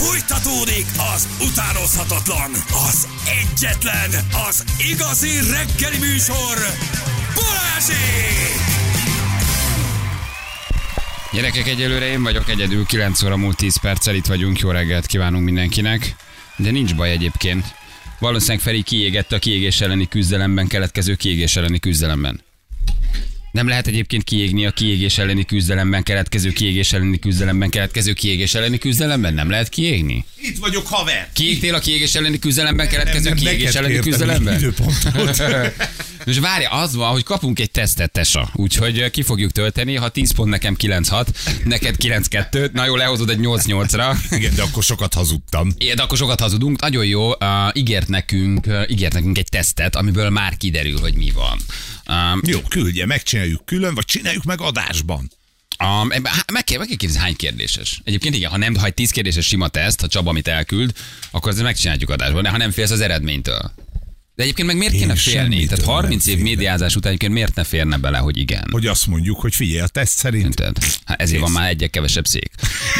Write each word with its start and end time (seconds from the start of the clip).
Fújtatódik 0.00 0.86
az 1.14 1.28
utánozhatatlan, 1.40 2.50
az 2.88 3.08
egyetlen, 3.42 4.10
az 4.48 4.64
igazi 4.92 5.28
reggeli 5.50 5.98
műsor, 5.98 6.56
Balázsék! 7.34 8.60
Gyerekek, 11.32 11.66
egyelőre 11.66 12.06
én 12.06 12.22
vagyok 12.22 12.48
egyedül, 12.48 12.84
9 12.86 13.22
óra 13.22 13.36
múlt 13.36 13.56
10 13.56 13.80
perccel 13.80 14.14
itt 14.14 14.26
vagyunk, 14.26 14.58
jó 14.58 14.70
reggelt 14.70 15.06
kívánunk 15.06 15.44
mindenkinek. 15.44 16.16
De 16.56 16.70
nincs 16.70 16.94
baj 16.94 17.10
egyébként. 17.10 17.74
Valószínűleg 18.18 18.60
Feri 18.60 18.82
kiégett 18.82 19.32
a 19.32 19.38
kiégés 19.38 19.80
elleni 19.80 20.08
küzdelemben, 20.08 20.66
keletkező 20.66 21.14
kiégés 21.14 21.56
elleni 21.56 21.78
küzdelemben. 21.78 22.40
Nem 23.50 23.68
lehet 23.68 23.86
egyébként 23.86 24.24
kiégni 24.24 24.66
a 24.66 24.70
kiégés 24.70 25.18
elleni 25.18 25.44
küzdelemben, 25.44 26.02
keletkező 26.02 26.50
kiégés 26.50 26.92
elleni 26.92 27.18
küzdelemben, 27.18 27.70
keletkező 27.70 28.12
kiégés 28.12 28.54
elleni 28.54 28.78
küzdelemben? 28.78 29.34
Nem 29.34 29.50
lehet 29.50 29.68
kiégni? 29.68 30.24
Itt 30.42 30.58
vagyok, 30.58 30.86
haver! 30.86 31.28
Kiégtél 31.32 31.74
a 31.74 31.78
kiégés 31.78 32.14
elleni 32.14 32.38
küzdelemben, 32.38 32.88
keletkező 32.88 33.28
nem, 33.28 33.38
kiégés 33.38 33.72
neked 33.72 33.76
elleni 33.76 33.98
küzdelemben? 33.98 34.74
Most 36.26 36.38
várja, 36.38 36.70
az 36.70 36.94
van, 36.94 37.10
hogy 37.10 37.22
kapunk 37.22 37.60
egy 37.60 37.70
tesztet, 37.70 38.12
Tesa. 38.12 38.50
Úgyhogy 38.54 39.10
ki 39.10 39.22
fogjuk 39.22 39.50
tölteni, 39.50 39.94
ha 39.94 40.08
10 40.08 40.32
pont 40.32 40.50
nekem 40.50 40.76
9-6, 40.78 41.26
neked 41.64 41.94
9-2, 41.98 42.72
na 42.72 42.84
jó, 42.84 42.96
lehozod 42.96 43.30
egy 43.30 43.38
8-8-ra. 43.42 44.16
Igen, 44.30 44.54
de 44.54 44.62
akkor 44.62 44.82
sokat 44.82 45.14
hazudtam. 45.14 45.72
Igen, 45.78 45.96
de 45.96 46.02
akkor 46.02 46.18
sokat 46.18 46.40
hazudunk. 46.40 46.80
Nagyon 46.80 47.04
jó, 47.04 47.28
uh, 47.28 47.36
ígért, 47.72 48.08
nekünk, 48.08 48.66
uh, 48.66 48.90
ígért 48.90 49.12
nekünk 49.12 49.38
egy 49.38 49.48
tesztet, 49.48 49.96
amiből 49.96 50.30
már 50.30 50.56
kiderül, 50.56 51.00
hogy 51.00 51.14
mi 51.14 51.30
van. 51.30 51.58
Um, 52.10 52.40
Jó, 52.44 52.60
küldje, 52.60 53.06
megcsináljuk 53.06 53.64
külön, 53.66 53.94
vagy 53.94 54.04
csináljuk 54.04 54.44
meg 54.44 54.60
adásban. 54.60 55.30
Um, 55.84 56.08
meg 56.52 56.64
kell, 56.64 56.78
meg 56.78 56.86
kell 56.86 56.96
kérdezni, 56.96 57.18
hány 57.18 57.36
kérdéses. 57.36 58.00
Egyébként 58.04 58.34
igen, 58.34 58.50
ha 58.50 58.56
nem, 58.56 58.74
ha 58.74 58.86
egy 58.86 58.94
10 58.94 59.10
kérdéses 59.10 59.46
sima 59.46 59.68
teszt, 59.68 60.00
ha 60.00 60.06
Csaba 60.06 60.30
amit 60.30 60.48
elküld, 60.48 60.92
akkor 61.30 61.50
azért 61.50 61.64
megcsináljuk 61.64 62.10
adásban, 62.10 62.42
de 62.42 62.48
ha 62.48 62.56
nem 62.56 62.70
félsz 62.70 62.90
az 62.90 63.00
eredménytől. 63.00 63.72
De 64.40 64.46
egyébként 64.46 64.68
meg 64.68 64.76
miért 64.76 64.92
Én 64.92 65.00
kéne 65.00 65.14
félni? 65.14 65.66
Tehát 65.66 65.84
30 65.84 66.26
nem 66.26 66.36
év 66.36 66.42
médiázás 66.42 66.96
után 66.96 67.08
egyébként 67.08 67.32
miért 67.32 67.54
ne 67.54 67.64
férne 67.64 67.96
bele, 67.96 68.18
hogy 68.18 68.38
igen? 68.38 68.64
Hogy 68.70 68.86
azt 68.86 69.06
mondjuk, 69.06 69.40
hogy 69.40 69.54
figyelj, 69.54 69.80
a 69.80 69.86
teszt 69.86 70.18
szerint. 70.18 70.44
Érted? 70.44 70.76
Hát 71.04 71.20
ezért 71.20 71.40
van 71.40 71.48
Kész. 71.50 71.58
már 71.58 71.68
egyek 71.68 71.90
kevesebb 71.90 72.26
szék. 72.26 72.50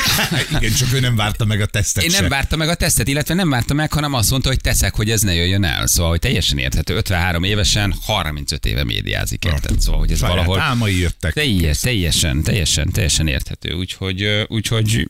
Igen, 0.58 0.72
csak 0.72 0.92
ő 0.92 1.00
nem 1.00 1.16
várta 1.16 1.44
meg 1.44 1.60
a 1.60 1.66
tesztet 1.66 2.04
Én 2.04 2.10
nem 2.10 2.28
várta 2.28 2.56
meg 2.56 2.68
a 2.68 2.74
tesztet, 2.74 3.08
illetve 3.08 3.34
nem 3.34 3.50
várta 3.50 3.74
meg, 3.74 3.92
hanem 3.92 4.14
azt 4.14 4.30
mondta, 4.30 4.48
hogy 4.48 4.60
teszek, 4.60 4.94
hogy 4.94 5.10
ez 5.10 5.20
ne 5.20 5.34
jöjjön 5.34 5.64
el. 5.64 5.86
Szóval, 5.86 6.10
hogy 6.10 6.20
teljesen 6.20 6.58
érthető. 6.58 6.94
53 6.94 7.42
évesen 7.42 7.94
35 8.02 8.66
éve 8.66 8.84
médiázik, 8.84 9.44
érted? 9.44 9.80
Szóval, 9.80 10.00
hogy 10.00 10.10
ez 10.10 10.18
Saját 10.18 10.34
valahol... 10.34 10.60
álmai 10.60 10.98
jöttek. 10.98 11.32
Teljes, 11.32 11.80
teljesen, 11.80 12.42
teljesen, 12.42 12.90
teljesen 12.92 13.26
érthető. 13.26 13.72
Úgyhogy, 13.72 14.44
úgyhogy 14.48 15.06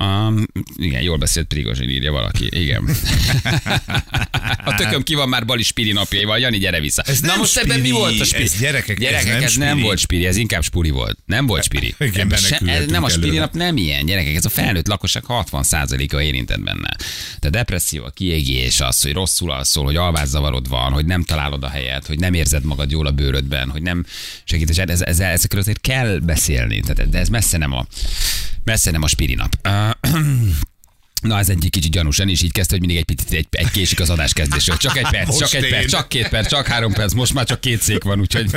Um, 0.00 0.46
igen, 0.76 1.02
jól 1.02 1.16
beszélt 1.16 1.46
Prigozsin, 1.46 1.88
írja 1.88 2.12
valaki. 2.12 2.48
Igen. 2.50 2.84
a 4.64 4.74
tököm 4.74 5.02
ki 5.02 5.14
van 5.14 5.28
már 5.28 5.44
Bali 5.44 5.62
Spiri 5.62 5.92
napjaival. 5.92 6.38
Jani, 6.38 6.58
gyere 6.58 6.80
vissza. 6.80 7.02
Ez 7.06 7.20
Na 7.20 7.36
most 7.36 7.56
ebben 7.56 7.80
mi 7.80 7.86
spiri, 7.86 8.00
volt 8.00 8.20
a 8.20 8.24
spiri? 8.24 8.42
ez 8.42 8.58
gyerekek, 8.58 8.96
ez 8.96 9.02
gyerekek, 9.02 9.32
nem 9.32 9.42
ez 9.42 9.54
nem 9.54 9.68
spiri. 9.68 9.82
volt 9.82 9.98
spiri, 9.98 10.26
ez 10.26 10.36
inkább 10.36 10.62
spuri 10.62 10.90
volt. 10.90 11.18
Nem 11.26 11.46
volt 11.46 11.62
spiri. 11.62 11.94
Igen, 11.98 12.30
se, 12.30 12.60
ez 12.64 12.86
nem 12.86 13.04
a 13.04 13.08
spiri 13.08 13.26
előle. 13.26 13.40
nap 13.40 13.54
nem 13.54 13.76
ilyen, 13.76 14.06
gyerekek. 14.06 14.34
Ez 14.34 14.44
a 14.44 14.48
felnőtt 14.48 14.86
lakosság 14.86 15.22
60%-a 15.28 16.20
érintett 16.20 16.60
benne. 16.60 16.96
De 17.40 17.50
depresszió, 17.50 18.04
a 18.04 18.10
kiégés, 18.10 18.80
az, 18.80 19.02
hogy 19.02 19.12
rosszul 19.12 19.50
alszol, 19.50 19.84
hogy 19.84 19.96
alvászavarod 19.96 20.68
van, 20.68 20.92
hogy 20.92 21.06
nem 21.06 21.22
találod 21.22 21.64
a 21.64 21.68
helyet, 21.68 22.06
hogy 22.06 22.18
nem 22.18 22.34
érzed 22.34 22.64
magad 22.64 22.90
jól 22.90 23.06
a 23.06 23.10
bőrödben, 23.10 23.70
hogy 23.70 23.82
nem 23.82 24.04
segítés. 24.44 24.76
Ez, 24.76 25.00
ez, 25.00 25.20
ezekről 25.20 25.60
azért 25.60 25.80
kell 25.80 26.18
beszélni. 26.18 26.80
Tehát, 26.80 27.08
de 27.08 27.18
ez 27.18 27.28
messze 27.28 27.58
nem 27.58 27.72
a, 27.72 27.86
messze 28.64 28.90
nem 28.90 29.02
a 29.02 29.08
spiri 29.08 29.34
nap. 29.34 29.54
Na, 31.20 31.38
ez 31.38 31.48
egy 31.48 31.66
kicsit 31.70 31.90
gyanús, 31.90 32.18
Eni 32.18 32.32
is 32.32 32.42
így 32.42 32.52
kezdte, 32.52 32.72
hogy 32.76 32.86
mindig 32.86 32.98
egy 32.98 33.14
picit 33.14 33.32
egy, 33.32 33.46
egy 33.50 33.70
késik 33.70 34.00
az 34.00 34.10
adás 34.10 34.32
kezdésről. 34.32 34.76
Csak 34.76 34.96
egy 34.96 35.08
perc, 35.10 35.26
Most 35.26 35.38
csak 35.38 35.54
egy 35.54 35.64
én. 35.64 35.70
perc, 35.70 35.90
csak 35.90 36.08
két 36.08 36.28
perc, 36.28 36.48
csak 36.48 36.66
három 36.66 36.92
perc, 36.92 37.12
most 37.12 37.34
már 37.34 37.44
csak 37.44 37.60
két 37.60 37.82
szék 37.82 38.02
van, 38.02 38.20
úgyhogy... 38.20 38.50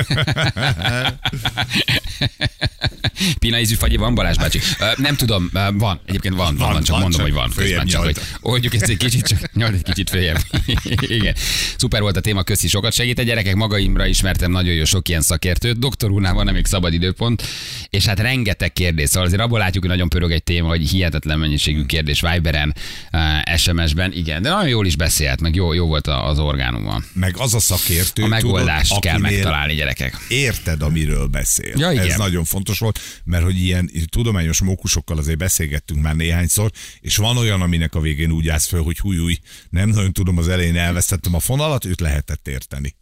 Pina 3.39 3.59
ízű 3.59 3.75
fagyi 3.75 3.95
van, 3.95 4.15
Balázs 4.15 4.37
bácsi? 4.37 4.59
Nem 4.95 5.15
tudom, 5.15 5.49
van, 5.73 6.01
egyébként 6.05 6.35
van, 6.35 6.55
van, 6.57 6.71
van 6.73 6.83
csak 6.83 6.91
van, 6.91 7.01
mondom, 7.01 7.11
csak 7.11 7.21
hogy 7.21 7.33
van. 7.33 7.51
Közben 7.55 7.87
csak, 7.87 8.03
hogy 8.03 8.17
oldjuk 8.41 8.73
ezt 8.73 8.89
egy 8.89 8.97
kicsit, 8.97 9.27
csak 9.27 9.53
nyolc 9.53 9.73
egy 9.73 9.83
kicsit 9.83 10.09
följebb. 10.09 10.39
Igen. 11.17 11.35
Szuper 11.77 12.01
volt 12.01 12.17
a 12.17 12.21
téma, 12.21 12.43
köszi, 12.43 12.67
sokat 12.67 12.93
segít. 12.93 13.19
A 13.19 13.23
gyerekek 13.23 13.55
magaimra 13.55 14.05
ismertem 14.05 14.51
nagyon 14.51 14.73
jó 14.73 14.83
sok 14.83 15.09
ilyen 15.09 15.21
szakértőt. 15.21 15.79
Doktor 15.79 16.11
úrnál 16.11 16.33
van 16.33 16.53
még 16.53 16.65
szabad 16.65 16.93
időpont, 16.93 17.43
és 17.89 18.05
hát 18.05 18.19
rengeteg 18.19 18.73
kérdés. 18.73 19.09
Szóval 19.09 19.27
azért 19.27 19.41
abból 19.41 19.59
látjuk, 19.59 19.83
hogy 19.83 19.91
nagyon 19.91 20.09
pörög 20.09 20.31
egy 20.31 20.43
téma, 20.43 20.67
hogy 20.67 20.89
hihetetlen 20.89 21.39
mennyiségű 21.39 21.85
kérdés 21.85 22.21
Viberen, 22.21 22.52
eh, 22.53 23.57
SMS-ben. 23.57 24.11
Igen, 24.11 24.41
de 24.41 24.49
nagyon 24.49 24.67
jól 24.67 24.85
is 24.85 24.95
beszélt, 24.95 25.41
meg 25.41 25.55
jó, 25.55 25.73
jó 25.73 25.87
volt 25.87 26.07
az 26.07 26.39
orgánuma. 26.39 27.01
Meg 27.13 27.37
az 27.37 27.53
a 27.53 27.59
szakértő, 27.59 28.23
A 28.23 28.27
megoldást 28.27 28.87
tudod, 28.87 29.03
kell 29.03 29.17
megtalálni, 29.17 29.73
gyerekek. 29.73 30.17
Érted, 30.27 30.81
amiről 30.81 31.27
beszél. 31.27 31.73
Ja, 31.77 31.91
igen. 31.91 32.09
Ez 32.09 32.17
nagyon 32.17 32.43
fontos 32.43 32.79
volt, 32.79 32.99
mert 33.23 33.43
hogy 33.43 33.57
ilyen 33.57 33.91
tudományos 34.09 34.61
mókusokkal 34.61 35.17
azért 35.17 35.37
beszélgettünk 35.37 36.01
már 36.01 36.15
néhányszor, 36.15 36.71
és 36.99 37.17
van 37.17 37.37
olyan, 37.37 37.61
aminek 37.61 37.95
a 37.95 37.99
végén 37.99 38.31
úgy 38.31 38.49
állsz 38.49 38.67
föl, 38.67 38.83
hogy 38.83 38.99
húj, 38.99 39.17
húj, 39.17 39.37
nem 39.69 39.89
nagyon 39.89 40.13
tudom, 40.13 40.37
az 40.37 40.47
elején 40.47 40.77
elvesztettem 40.77 41.35
a 41.35 41.39
fonalat, 41.39 41.85
őt 41.85 41.99
lehetett 41.99 42.47
érteni. 42.47 42.95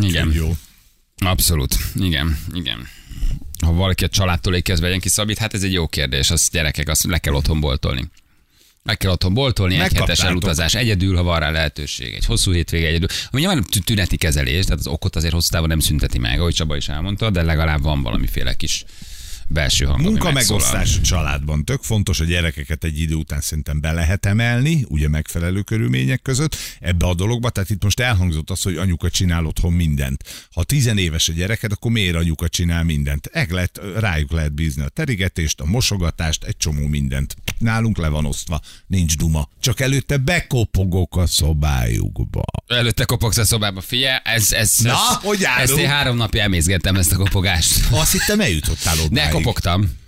Igen. 0.00 0.32
Jó. 0.32 0.56
Abszolút. 1.16 1.76
Igen, 1.94 2.38
igen. 2.52 2.88
Ha 3.64 3.72
valaki 3.72 4.04
a 4.04 4.08
családtól 4.08 4.62
kezdve 4.62 4.86
vegyen 4.86 5.00
ki 5.00 5.08
szabít, 5.08 5.38
hát 5.38 5.54
ez 5.54 5.62
egy 5.62 5.72
jó 5.72 5.88
kérdés. 5.88 6.30
Az 6.30 6.48
gyerekek, 6.52 6.88
azt 6.88 7.04
le 7.04 7.18
kell 7.18 7.34
otthon 7.34 7.60
boltolni. 7.60 8.10
Meg 8.84 8.96
kell 8.96 9.10
otthon 9.10 9.34
boltolni, 9.34 9.78
egy 9.78 9.92
hetes 9.92 10.20
elutazás 10.20 10.74
egyedül, 10.74 11.16
ha 11.16 11.22
van 11.22 11.38
rá 11.38 11.50
lehetőség. 11.50 12.14
Egy 12.14 12.24
hosszú 12.24 12.52
hétvége 12.52 12.86
egyedül. 12.86 13.08
Ami 13.30 13.40
nyilván 13.40 13.62
tü- 13.62 13.84
tüneti 13.84 14.16
kezelés, 14.16 14.64
tehát 14.64 14.80
az 14.80 14.86
okot 14.86 15.16
azért 15.16 15.32
hosszú 15.32 15.50
távon 15.50 15.68
nem 15.68 15.78
szünteti 15.78 16.18
meg, 16.18 16.40
ahogy 16.40 16.54
Csaba 16.54 16.76
is 16.76 16.88
elmondta, 16.88 17.30
de 17.30 17.42
legalább 17.42 17.82
van 17.82 18.02
valamiféle 18.02 18.54
kis 18.54 18.84
belső 19.52 19.84
hang. 19.84 20.00
Munka 20.00 20.32
megosztás 20.32 20.98
a 20.98 21.00
családban 21.00 21.64
tök 21.64 21.82
fontos, 21.82 22.20
a 22.20 22.24
gyerekeket 22.24 22.84
egy 22.84 23.00
idő 23.00 23.14
után 23.14 23.40
szerintem 23.40 23.80
be 23.80 23.92
lehet 23.92 24.26
emelni, 24.26 24.84
ugye 24.88 25.08
megfelelő 25.08 25.60
körülmények 25.60 26.22
között 26.22 26.56
ebbe 26.80 27.06
a 27.06 27.14
dologba. 27.14 27.50
Tehát 27.50 27.70
itt 27.70 27.82
most 27.82 28.00
elhangzott 28.00 28.50
az, 28.50 28.62
hogy 28.62 28.76
anyuka 28.76 29.10
csinál 29.10 29.46
otthon 29.46 29.72
mindent. 29.72 30.48
Ha 30.52 30.64
tizenéves 30.64 31.28
a 31.28 31.32
gyereked, 31.32 31.72
akkor 31.72 31.90
miért 31.90 32.16
anyuka 32.16 32.48
csinál 32.48 32.84
mindent? 32.84 33.26
Eg 33.26 33.50
lehet, 33.50 33.80
rájuk 33.96 34.32
lehet 34.32 34.52
bízni 34.52 34.82
a 34.82 34.88
terigetést, 34.88 35.60
a 35.60 35.64
mosogatást, 35.64 36.44
egy 36.44 36.56
csomó 36.56 36.86
mindent. 36.86 37.36
Nálunk 37.58 37.96
le 37.96 38.08
van 38.08 38.26
osztva, 38.26 38.60
nincs 38.86 39.16
duma. 39.16 39.48
Csak 39.60 39.80
előtte 39.80 40.16
bekopogok 40.16 41.16
a 41.16 41.26
szobájukba. 41.26 42.42
Előtte 42.66 43.04
kopogsz 43.04 43.36
a 43.36 43.44
szobába, 43.44 43.80
figyelj, 43.80 44.16
ez, 44.24 44.52
ez, 44.52 44.78
Na, 44.78 44.90
ez, 44.90 45.16
hogy 45.22 45.44
állunk? 45.44 45.68
ezt 45.68 45.78
én 45.78 45.88
három 45.88 46.16
napja 46.16 46.42
emészgettem 46.42 46.96
ezt 46.96 47.12
a 47.12 47.16
kopogást. 47.16 47.86
Azt 47.90 48.12
hittem 48.12 48.40
eljutottál 48.40 48.94
Ne 48.94 49.02
odáig. 49.02 49.32
Kopogtam. 49.42 50.00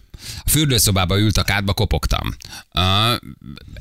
A 0.45 0.51
fürdőszobába 0.51 1.19
ült 1.19 1.37
a 1.37 1.43
kádba, 1.43 1.73
kopogtam. 1.73 2.37
Uh, 2.75 2.83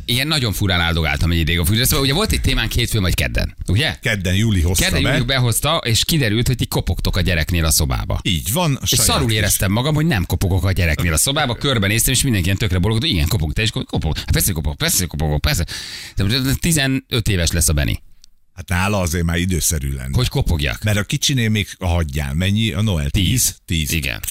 ilyen 0.05 0.27
nagyon 0.27 0.53
furán 0.53 0.79
áldogáltam 0.79 1.31
egy 1.31 1.37
ideig 1.37 1.59
a 1.59 1.65
fürdőszobába. 1.65 2.03
Ugye 2.03 2.13
volt 2.13 2.31
egy 2.31 2.41
témánk 2.41 2.71
hétfőn 2.71 3.01
vagy 3.01 3.13
kedden, 3.13 3.55
ugye? 3.67 3.95
Kedden 4.01 4.35
Júli 4.35 4.61
hozta 4.61 4.83
Kedden 4.83 5.01
be. 5.01 5.09
Júliuk 5.09 5.27
behozta, 5.27 5.77
és 5.85 6.05
kiderült, 6.05 6.47
hogy 6.47 6.55
ti 6.55 6.65
kopogtok 6.65 7.17
a 7.17 7.21
gyereknél 7.21 7.65
a 7.65 7.71
szobába. 7.71 8.19
Így 8.21 8.53
van. 8.53 8.79
És 8.81 8.89
szarul 8.89 9.31
éreztem 9.31 9.71
magam, 9.71 9.95
hogy 9.95 10.05
nem 10.05 10.25
kopogok 10.25 10.63
a 10.63 10.71
gyereknél 10.71 11.13
a 11.13 11.17
szobába, 11.17 11.55
körbenéztem, 11.55 12.13
és 12.13 12.23
mindenki 12.23 12.45
ilyen 12.45 12.57
tökre 12.57 12.77
bologott, 12.77 13.03
igen, 13.03 13.27
kopog, 13.27 13.53
te 13.53 13.61
is 13.61 13.71
kopog. 13.71 14.17
Hát 14.17 14.31
persze, 14.31 14.45
hogy 14.45 14.55
kopog, 14.55 14.75
persze, 14.75 14.97
hogy 14.97 15.07
kopogok, 15.07 15.41
persze. 15.41 15.65
De 16.15 16.53
15 16.59 17.27
éves 17.29 17.51
lesz 17.51 17.69
a 17.69 17.73
Beni. 17.73 18.01
Hát 18.53 18.69
nála 18.69 18.99
azért 18.99 19.23
már 19.23 19.37
időszerű 19.37 19.91
lenne. 19.93 20.09
Hogy 20.11 20.27
kopogjak? 20.27 20.83
Mert 20.83 20.97
a 20.97 21.03
kicsinél 21.03 21.49
még 21.49 21.67
hagyjál. 21.79 22.33
Mennyi 22.33 22.71
a 22.71 22.81
Noel? 22.81 23.09
Tíz? 23.09 23.55
Tíz. 23.65 23.91
Igen. 23.91 24.21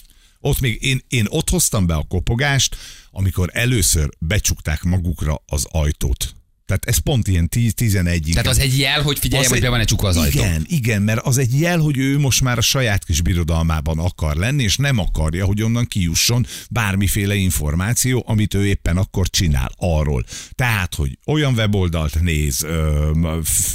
Ott 0.45 0.61
még 0.61 0.85
én, 0.85 1.01
én 1.09 1.27
ott 1.29 1.51
hoztam 1.51 1.87
be 1.87 1.95
a 1.95 2.05
kopogást, 2.09 2.77
amikor 3.11 3.51
először 3.53 4.09
becsukták 4.19 4.83
magukra 4.83 5.43
az 5.47 5.67
ajtót. 5.71 6.35
Tehát 6.73 6.97
ez 6.97 7.03
pont 7.03 7.29
ilyen 7.29 7.49
10-11 7.57 8.33
Tehát 8.33 8.47
az 8.47 8.59
egy 8.59 8.79
jel, 8.79 9.03
hogy 9.03 9.19
figyeljem, 9.19 9.51
hogy 9.51 9.61
be 9.61 9.69
van-e 9.69 9.85
csukva 9.85 10.09
az 10.09 10.17
ajtó. 10.17 10.39
Igen, 10.39 10.65
igen, 10.69 11.03
mert 11.03 11.21
az 11.27 11.39
egy 11.39 11.61
jel, 11.61 11.79
hogy 11.79 11.99
ő 11.99 12.19
most 12.19 12.43
már 12.43 12.59
a 12.59 12.61
saját 12.61 13.05
kis 13.05 13.21
birodalmában 13.21 13.99
akar 13.99 14.37
lenni, 14.37 14.63
és 14.63 14.77
nem 14.77 14.99
akarja, 14.99 15.45
hogy 15.45 15.63
onnan 15.63 15.87
kijusson 15.87 16.47
bármiféle 16.71 17.35
információ, 17.35 18.25
amit 18.27 18.55
ő 18.55 18.67
éppen 18.67 18.97
akkor 18.97 19.29
csinál 19.29 19.71
arról. 19.77 20.25
Tehát, 20.55 20.95
hogy 20.95 21.19
olyan 21.27 21.55
weboldalt 21.55 22.21
néz, 22.21 22.67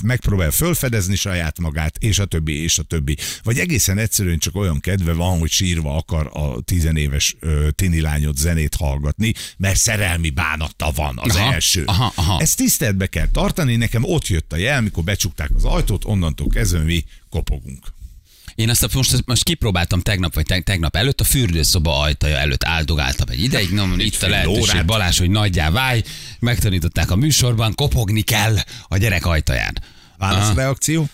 megpróbál 0.03 0.51
felfedezni 0.51 1.15
saját 1.15 1.59
magát, 1.59 1.97
és 1.99 2.19
a 2.19 2.25
többi, 2.25 2.61
és 2.61 2.77
a 2.77 2.83
többi. 2.83 3.17
Vagy 3.43 3.59
egészen 3.59 3.97
egyszerűen 3.97 4.37
csak 4.37 4.55
olyan 4.55 4.79
kedve 4.79 5.13
van, 5.13 5.39
hogy 5.39 5.51
sírva 5.51 5.95
akar 5.95 6.29
a 6.33 6.61
tizenéves 6.61 7.35
ö, 7.39 7.67
tini 7.71 8.01
lányot 8.01 8.37
zenét 8.37 8.75
hallgatni, 8.75 9.33
mert 9.57 9.77
szerelmi 9.77 10.29
bánata 10.29 10.91
van 10.95 11.19
az 11.21 11.35
Aha, 11.35 11.53
első. 11.53 11.83
aha, 11.85 12.11
aha. 12.15 12.39
Ezt 12.39 12.61
tiszteletbe 12.87 13.07
kell 13.07 13.27
tartani, 13.31 13.75
nekem 13.75 14.03
ott 14.03 14.27
jött 14.27 14.53
a 14.53 14.55
jel, 14.55 14.81
mikor 14.81 15.03
becsukták 15.03 15.49
az 15.55 15.65
ajtót, 15.65 16.05
onnantól 16.05 16.47
kezdve 16.47 16.79
mi 16.79 17.05
kopogunk. 17.29 17.85
Én 18.55 18.69
azt 18.69 18.93
most, 18.93 19.25
most 19.25 19.43
kipróbáltam 19.43 20.01
tegnap, 20.01 20.33
vagy 20.33 20.45
teg- 20.45 20.63
tegnap 20.63 20.95
előtt, 20.95 21.21
a 21.21 21.23
fürdőszoba 21.23 21.99
ajtaja 21.99 22.37
előtt 22.37 22.63
áldogáltam 22.63 23.29
egy 23.29 23.43
ideig, 23.43 23.69
no, 23.69 23.85
itt 23.97 24.21
a 24.21 24.29
lehetőség, 24.29 24.61
órát. 24.61 24.85
Balázs, 24.85 25.19
hogy 25.19 25.29
nagyjá 25.29 25.69
válj, 25.69 26.03
megtanították 26.39 27.11
a 27.11 27.15
műsorban, 27.15 27.75
kopogni 27.75 28.21
kell 28.21 28.55
a 28.87 28.97
gyerek 28.97 29.25
ajtaján. 29.25 29.77
Válaszreakció? 30.17 31.09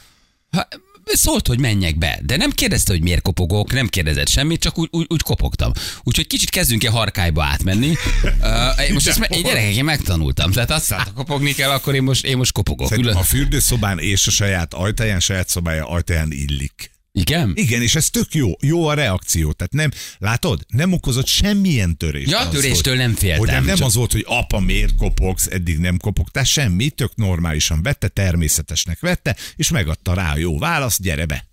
Ha, 0.51 0.67
szólt, 1.05 1.47
hogy 1.47 1.59
menjek 1.59 1.97
be, 1.97 2.19
de 2.23 2.37
nem 2.37 2.51
kérdezte, 2.51 2.91
hogy 2.91 3.01
miért 3.01 3.21
kopogok, 3.21 3.73
nem 3.73 3.87
kérdezett 3.87 4.27
semmit, 4.27 4.61
csak 4.61 4.77
úgy, 4.77 4.87
úgy, 4.91 5.05
úgy 5.09 5.21
kopogtam. 5.21 5.71
Úgyhogy 6.03 6.27
kicsit 6.27 6.49
kezdünk-e 6.49 6.89
harkályba 6.89 7.43
átmenni. 7.43 7.93
Uh, 8.23 8.89
most 8.93 9.07
ezt 9.07 9.27
én 9.29 9.43
gyerekek, 9.43 9.75
én 9.75 9.83
megtanultam. 9.83 10.51
Tehát 10.51 10.71
azt 10.71 10.89
mondta, 10.89 11.13
kopogni 11.13 11.53
kell, 11.53 11.69
akkor 11.69 11.95
én 11.95 12.03
most, 12.03 12.25
én 12.25 12.37
most 12.37 12.51
kopogok. 12.51 12.87
Szerintem 12.87 13.17
a 13.17 13.23
fürdőszobán 13.23 13.99
és 13.99 14.27
a 14.27 14.31
saját 14.31 14.73
ajtaján, 14.73 15.19
saját 15.19 15.49
szobája 15.49 15.87
ajtaján 15.87 16.31
illik. 16.31 16.92
Igen? 17.15 17.51
Igen, 17.55 17.81
és 17.81 17.95
ez 17.95 18.09
tök 18.09 18.33
jó. 18.33 18.51
Jó 18.61 18.87
a 18.87 18.93
reakció. 18.93 19.51
Tehát 19.51 19.73
nem, 19.73 19.91
látod, 20.17 20.65
nem 20.67 20.91
okozott 20.93 21.27
semmilyen 21.27 21.97
törést. 21.97 22.29
Ja, 22.29 22.39
az, 22.39 22.49
töréstől 22.49 22.95
nem 22.95 23.13
féltem, 23.13 23.39
Hogy 23.39 23.47
nem, 23.47 23.65
nem 23.65 23.75
csak- 23.75 23.87
az 23.87 23.93
volt, 23.95 24.11
hogy 24.11 24.23
apa, 24.27 24.59
miért 24.59 24.95
kopogsz, 24.95 25.45
eddig 25.45 25.77
nem 25.77 25.97
kopogtál, 25.97 26.43
semmi, 26.43 26.89
tök 26.89 27.15
normálisan 27.15 27.81
vette, 27.83 28.07
természetesnek 28.07 28.99
vette, 28.99 29.35
és 29.55 29.69
megadta 29.69 30.13
rá 30.13 30.31
a 30.31 30.37
jó 30.37 30.57
választ, 30.59 31.01
gyere 31.01 31.25
be. 31.25 31.47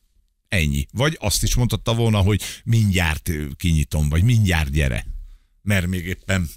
Ennyi. 0.49 0.87
Vagy 0.93 1.17
azt 1.21 1.43
is 1.43 1.55
mondhatta 1.55 1.95
volna, 1.95 2.19
hogy 2.19 2.43
mindjárt 2.65 3.31
kinyitom, 3.57 4.09
vagy 4.09 4.23
mindjárt 4.23 4.71
gyere. 4.71 5.07
Mert 5.63 5.87
még 5.87 6.07
éppen 6.07 6.51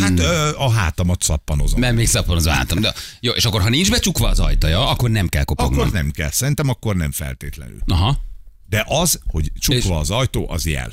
Hát 0.00 0.18
ö, 0.18 0.50
a 0.56 0.70
hátamat 0.70 1.22
szappanozom. 1.22 1.80
Mert 1.80 1.94
még 1.94 2.06
szaponoz 2.06 2.44
váltam. 2.44 2.80
De, 2.80 2.94
jó, 3.20 3.32
és 3.32 3.44
akkor 3.44 3.60
ha 3.60 3.68
nincs 3.68 3.90
becsukva 3.90 4.28
az 4.28 4.40
ajtaja, 4.40 4.88
akkor 4.88 5.10
nem 5.10 5.28
kell 5.28 5.44
kopognom. 5.44 5.78
Akkor 5.78 5.92
nem 5.92 6.10
kell. 6.10 6.30
Szerintem 6.30 6.68
akkor 6.68 6.96
nem 6.96 7.12
feltétlenül. 7.12 7.78
Aha. 7.86 8.18
De 8.68 8.84
az, 8.88 9.20
hogy 9.26 9.52
csukva 9.58 9.98
az 9.98 10.10
ajtó, 10.10 10.50
az 10.50 10.66
jel. 10.66 10.90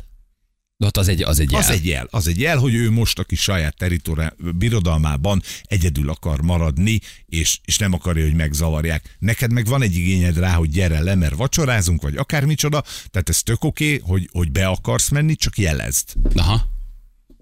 De 0.77 0.85
ott 0.85 0.97
az 0.97 1.07
egy, 1.07 1.23
az 1.23 1.39
egy 1.39 1.51
jel. 1.51 1.61
Az 1.61 1.69
egy 1.69 1.85
jel. 1.85 2.07
Az 2.11 2.27
egy 2.27 2.39
jel, 2.39 2.57
hogy 2.57 2.73
ő 2.73 2.91
most, 2.91 3.19
aki 3.19 3.35
saját 3.35 3.75
teritori- 3.75 4.33
birodalmában 4.55 5.41
egyedül 5.63 6.09
akar 6.09 6.41
maradni, 6.41 6.99
és, 7.25 7.59
és 7.65 7.77
nem 7.77 7.93
akarja, 7.93 8.23
hogy 8.23 8.35
megzavarják. 8.35 9.15
Neked 9.19 9.51
meg 9.51 9.65
van 9.65 9.81
egy 9.81 9.95
igényed 9.95 10.37
rá, 10.37 10.53
hogy 10.53 10.69
gyere 10.69 10.99
le, 10.99 11.15
mert 11.15 11.35
vacsorázunk, 11.35 12.01
vagy 12.01 12.15
akármicsoda, 12.15 12.83
tehát 13.11 13.29
ez 13.29 13.43
tök 13.43 13.63
oké, 13.63 13.93
okay, 13.93 14.09
hogy, 14.09 14.29
hogy 14.31 14.51
be 14.51 14.67
akarsz 14.67 15.09
menni, 15.09 15.35
csak 15.35 15.57
jelezd. 15.57 16.13
Aha. 16.35 16.53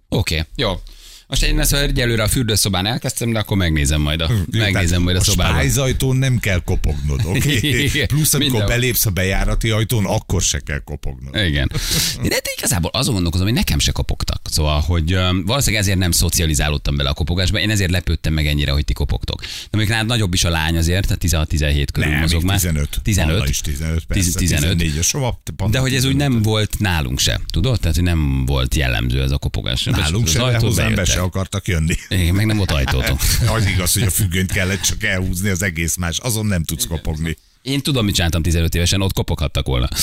Oké, 0.10 0.40
okay, 0.40 0.48
jó. 0.56 0.82
Most 1.28 1.44
én 1.44 1.60
ezt 1.60 1.74
egyelőre 1.74 2.24
a 2.24 2.28
fürdőszobán 2.28 2.86
elkezdtem, 2.86 3.32
de 3.32 3.40
akkor 3.40 3.58
megnézem 3.58 4.02
majd 4.02 4.22
a, 4.22 4.32
megnézem 4.52 5.02
majd 5.02 5.16
a, 5.16 5.20
a 5.20 5.24
szobában. 5.24 5.54
spájzajtón 5.54 6.16
nem 6.16 6.38
kell 6.38 6.60
kopognod, 6.66 7.22
oké? 7.26 7.56
Okay? 7.68 8.06
Plusz, 8.06 8.34
amikor 8.34 8.38
mindenhol. 8.38 8.68
belépsz 8.68 9.06
a 9.06 9.10
bejárati 9.10 9.70
ajtón, 9.70 10.06
akkor 10.06 10.42
se 10.42 10.60
kell 10.60 10.80
kopognod. 10.80 11.36
Igen. 11.36 11.72
De, 12.22 12.28
de 12.30 12.52
igazából 12.58 12.90
azon 12.94 13.14
gondolkozom, 13.14 13.48
hogy 13.48 13.56
nekem 13.56 13.80
se 13.80 13.92
kopogtak. 13.92 14.42
Szóval, 14.50 14.80
hogy 14.80 15.14
um, 15.14 15.46
valószínűleg 15.46 15.82
ezért 15.82 15.98
nem 15.98 16.12
szocializálódtam 16.12 16.96
bele 16.96 17.10
a 17.10 17.14
kopogásba. 17.14 17.60
Én 17.60 17.70
ezért 17.70 17.92
lepődtem 17.92 18.34
meg 18.34 18.48
ennyire, 18.48 18.72
hogy 18.72 18.86
ti 18.86 18.94
kopogtok. 18.94 19.42
De 19.42 19.48
mondjuk 19.72 19.94
nálad 19.94 20.08
nagyobb 20.08 20.34
is 20.34 20.44
a 20.44 20.50
lány 20.50 20.78
azért, 20.78 21.08
tehát 21.22 21.48
16-17 21.52 21.88
körül 21.94 22.10
Nem, 22.10 22.20
mozog 22.20 22.40
még 22.40 22.48
már. 22.50 22.60
15. 22.60 23.00
15. 23.04 23.36
Anna 23.36 23.48
is 23.48 23.60
15, 23.60 24.06
persze. 24.06 24.40
15. 24.40 24.70
14 24.70 24.98
a 24.98 25.02
sova, 25.02 25.42
De 25.70 25.80
hogy 25.80 25.96
ez 25.96 26.06
úgy 26.06 26.16
nem 26.16 26.42
volt 26.42 26.80
nálunk 26.80 27.20
se, 27.20 27.40
tudod? 27.52 27.80
Tehát, 27.80 27.96
hogy 27.96 28.06
nem 28.06 28.46
volt 28.46 28.76
jellemző 28.76 29.22
ez 29.22 29.32
a 29.32 29.38
kopogás. 29.38 29.84
Nálunk 29.84 30.28
se, 30.28 30.40
de 30.40 30.58
hozzám 30.58 30.96
be. 30.96 31.06
Se 31.18 31.24
akartak 31.24 31.68
jönni. 31.68 31.96
Igen, 32.10 32.36
meg 32.36 32.46
nem 32.46 32.58
volt 32.58 32.72
ajtótok. 32.72 33.20
Az 33.56 33.66
igaz, 33.66 33.94
hogy 33.94 34.04
a 34.04 34.10
függönyt 34.10 34.52
kellett 34.52 34.82
csak 34.82 35.04
elhúzni, 35.04 35.50
az 35.50 35.62
egész 35.62 35.96
más. 35.96 36.18
Azon 36.18 36.46
nem 36.46 36.64
tudsz 36.64 36.86
kopogni. 36.86 37.38
Én 37.68 37.82
tudom, 37.82 38.06
mit 38.06 38.16
csináltam 38.16 38.42
15 38.42 38.76
évesen, 38.76 39.02
ott 39.02 39.14
kopoghattak 39.14 39.68
volna. 39.68 39.88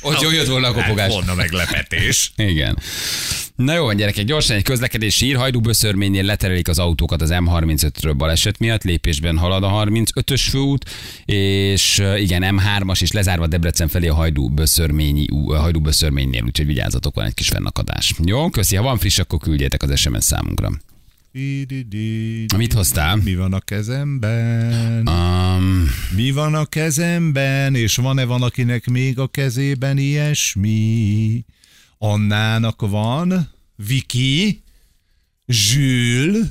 Ott 0.00 0.20
jó 0.20 0.30
jött 0.30 0.46
volna 0.46 0.68
a 0.68 0.72
kopogás. 0.72 1.12
Volna 1.12 1.34
meglepetés. 1.34 2.32
Igen. 2.36 2.78
Na 3.56 3.74
jó 3.74 3.92
gyerekek, 3.92 4.24
gyorsan 4.24 4.56
egy 4.56 4.62
közlekedési 4.62 5.24
hír. 5.24 5.36
Hajdúböszörménynél 5.36 6.22
leterelik 6.22 6.68
az 6.68 6.78
autókat 6.78 7.22
az 7.22 7.30
M35-ről 7.32 8.14
baleset 8.16 8.58
miatt, 8.58 8.82
lépésben 8.82 9.38
halad 9.38 9.62
a 9.62 9.68
35-ös 9.68 10.46
főút, 10.50 10.90
és 11.24 12.02
igen, 12.16 12.42
M3-as 12.56 12.98
is 13.00 13.12
lezárva 13.12 13.46
Debrecen 13.46 13.88
felé 13.88 14.08
a 14.08 14.14
Hajdúböszörményi, 14.14 15.26
Hajdúböszörménynél, 15.46 16.42
úgyhogy 16.42 16.66
vigyázzatok, 16.66 17.14
van 17.14 17.24
egy 17.24 17.34
kis 17.34 17.48
fennakadás. 17.48 18.14
Jó, 18.24 18.50
köszi, 18.50 18.76
ha 18.76 18.82
van 18.82 18.98
friss, 18.98 19.18
akkor 19.18 19.38
küldjétek 19.38 19.82
az 19.82 19.98
SMS 19.98 20.24
számunkra. 20.24 20.70
Mit 22.56 22.72
hoztál? 22.72 23.16
Mi 23.16 23.34
van 23.34 23.52
a 23.52 23.60
kezemben? 23.60 25.08
Um, 25.08 25.84
Mi 26.16 26.30
van 26.30 26.54
a 26.54 26.64
kezemben? 26.64 27.74
És 27.74 27.96
van-e 27.96 28.24
valakinek 28.24 28.86
még 28.86 29.18
a 29.18 29.26
kezében 29.26 29.98
ilyesmi? 29.98 31.44
Annának 31.98 32.80
van? 32.80 33.50
Viki? 33.76 34.62
Zsül? 35.46 36.48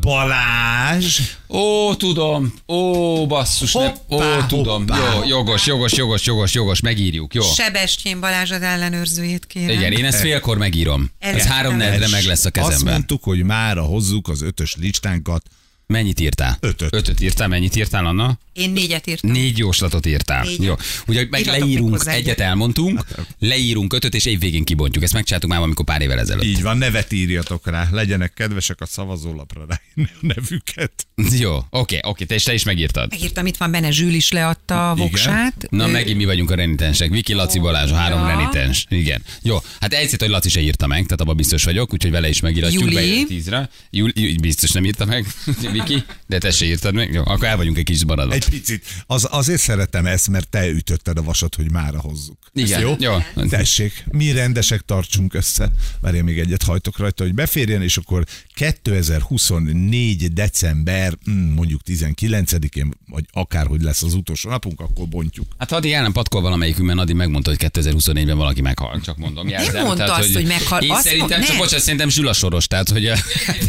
Balázs? 0.00 1.20
Ó, 1.48 1.94
tudom. 1.94 2.54
Ó, 2.66 3.26
basszus. 3.26 3.72
Nem. 3.72 3.92
Ó, 4.10 4.16
Hoppá, 4.16 4.46
tudom. 4.46 4.78
hoppá. 4.88 5.14
Jó, 5.14 5.24
jogos, 5.24 5.66
jogos, 5.66 5.92
jogos, 5.92 6.24
jogos, 6.26 6.54
jogos, 6.54 6.80
megírjuk. 6.80 7.34
Jó. 7.34 7.42
Sebestyén 7.42 8.20
Balázs 8.20 8.50
az 8.50 8.62
ellenőrzőjét 8.62 9.46
kérem. 9.46 9.76
Igen, 9.76 9.92
én 9.92 10.04
ezt 10.04 10.20
félkor 10.20 10.58
megírom. 10.58 11.10
Ez 11.18 11.28
Elértem. 11.30 11.50
három 11.52 11.76
negyedre 11.76 12.08
meg 12.08 12.24
lesz 12.24 12.44
a 12.44 12.50
Azt 12.54 12.68
kezemben. 12.68 12.92
mondtuk, 12.92 13.22
hogy 13.22 13.42
mára 13.42 13.82
hozzuk 13.82 14.28
az 14.28 14.42
ötös 14.42 14.74
listánkat. 14.76 15.42
Mennyit 15.86 16.20
írtál? 16.20 16.56
Ötöt. 16.60 16.94
Ötöt 16.94 17.20
írtál, 17.20 17.48
mennyit 17.48 17.76
írtál, 17.76 18.06
Anna? 18.06 18.38
Én 18.58 18.70
négyet 18.70 19.06
írtam. 19.06 19.30
Négy 19.30 19.58
jóslatot 19.58 20.06
írtál. 20.06 20.44
Négyet. 20.44 20.64
Jó. 20.64 20.74
Ugye 21.06 21.26
meg 21.30 21.46
leírunk, 21.46 21.94
egyet 22.00 22.14
egyet. 22.14 22.40
elmondtunk, 22.40 23.04
leírunk 23.38 23.92
ötöt, 23.92 24.14
és 24.14 24.24
évvégén 24.24 24.64
kibontjuk. 24.64 25.04
Ezt 25.04 25.12
megcsináltuk 25.12 25.50
már 25.50 25.60
amikor 25.60 25.84
pár 25.84 26.00
évvel 26.00 26.18
ezelőtt. 26.18 26.44
Így 26.44 26.62
van, 26.62 26.78
nevet 26.78 27.12
írjatok 27.12 27.66
rá. 27.70 27.88
Legyenek 27.92 28.32
kedvesek 28.34 28.80
a 28.80 28.86
szavazólapra 28.86 29.64
rá 29.68 29.80
a 29.96 30.08
nevüket. 30.20 30.92
Jó, 31.38 31.58
oké, 31.70 31.98
oké, 32.02 32.24
te 32.24 32.34
is, 32.34 32.42
te 32.42 32.54
is 32.54 32.62
megírtad. 32.64 33.10
Megírtam, 33.10 33.46
itt 33.46 33.56
van 33.56 33.70
benne, 33.70 33.90
Zsül 33.90 34.14
is 34.14 34.30
leadta 34.30 34.90
a 34.90 34.94
Igen. 34.94 35.06
voksát. 35.08 35.66
Na, 35.70 35.88
Ő- 35.88 35.92
megint 35.92 36.16
mi 36.16 36.24
vagyunk 36.24 36.50
a 36.50 36.54
renitensek. 36.54 37.10
Viki, 37.10 37.32
Laci, 37.32 37.58
Balázs, 37.58 37.90
a 37.90 37.94
három 37.94 38.20
Ja. 38.20 38.26
renitens. 38.26 38.86
Igen. 38.88 39.22
Jó, 39.42 39.56
hát 39.80 39.92
egyszerűen, 39.92 40.18
hogy 40.18 40.28
Laci 40.30 40.48
se 40.48 40.60
írta 40.60 40.86
meg, 40.86 41.02
tehát 41.02 41.20
abban 41.20 41.36
biztos 41.36 41.64
vagyok, 41.64 41.92
úgyhogy 41.92 42.10
vele 42.10 42.28
is 42.28 42.40
megíratjuk. 42.40 42.82
Júli. 42.82 43.24
Tízre. 43.24 43.68
Júli, 43.90 44.36
biztos 44.40 44.70
nem 44.70 44.84
írta 44.84 45.04
meg, 45.04 45.26
Viki, 45.72 46.02
de 46.26 46.38
te 46.38 46.50
se 46.50 46.64
írtad 46.64 46.94
meg. 46.94 47.12
Jó, 47.12 47.22
akkor 47.24 47.44
el 47.46 47.56
vagyunk 47.56 47.78
egy 47.78 47.84
kis 47.84 48.04
maradva. 48.04 48.34
Egy 48.34 48.44
picit. 48.50 48.84
Az, 49.06 49.26
azért 49.30 49.60
szeretem 49.60 50.06
ezt, 50.06 50.28
mert 50.28 50.48
te 50.48 50.68
ütötted 50.68 51.18
a 51.18 51.22
vasat, 51.22 51.54
hogy 51.54 51.70
mára 51.70 52.00
hozzuk. 52.00 52.38
Igen, 52.54 52.80
jó? 52.80 52.94
jó. 52.98 53.16
Tessék, 53.48 54.04
mi 54.10 54.32
rendesek 54.32 54.80
tartsunk 54.80 55.34
össze. 55.34 55.70
Várjál 56.00 56.22
még 56.22 56.38
egyet 56.38 56.62
hajtok 56.62 56.98
rajta, 56.98 57.22
hogy 57.22 57.34
beférjen, 57.34 57.82
és 57.82 57.96
akkor 57.96 58.24
2024. 58.54 60.32
december, 60.32 61.18
mm, 61.30 61.52
mondjuk 61.52 61.80
19-én, 61.86 62.94
vagy 63.08 63.24
akárhogy 63.32 63.82
lesz 63.82 64.02
az 64.02 64.14
utolsó 64.14 64.50
napunk, 64.50 64.80
akkor 64.80 65.08
bontjuk. 65.08 65.46
Hát 65.58 65.72
addig 65.72 65.92
el 65.92 66.02
nem 66.02 66.12
patkol 66.12 66.40
valamelyikünk, 66.40 66.86
mert 66.86 66.98
Adi 66.98 67.12
megmondta, 67.12 67.50
hogy 67.50 67.70
2024-ben 67.72 68.36
valaki 68.36 68.60
meghal. 68.60 69.00
Csak 69.00 69.16
mondom, 69.16 69.48
jelzem. 69.48 69.84
mondta 69.84 70.14
azt, 70.14 70.34
hogy 70.34 70.46
meghal. 70.46 70.82
Én 70.82 70.90
Azt 70.90 71.02
szerintem, 71.02 71.40
csak 71.40 71.48
nem. 71.48 71.58
bocsánat, 71.58 71.84
szerintem 71.84 72.08
Zsula 72.08 72.32
soros. 72.32 72.66
Tehát, 72.66 72.88
hogy, 72.88 73.02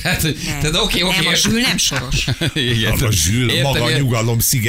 tehát, 0.02 0.22
hogy, 0.22 0.38
Nem. 0.46 0.60
tehát 0.60 0.76
oké, 0.76 1.02
oké. 1.02 1.16
Nem, 1.16 1.28
a 1.28 1.36
Zsül 1.36 1.60
nem 1.62 1.78
soros. 1.78 2.28
Igen, 2.74 2.92
A 2.92 3.12
Zsül, 3.12 3.62
maga 3.62 3.84
a 3.84 3.90
értem. 3.90 4.08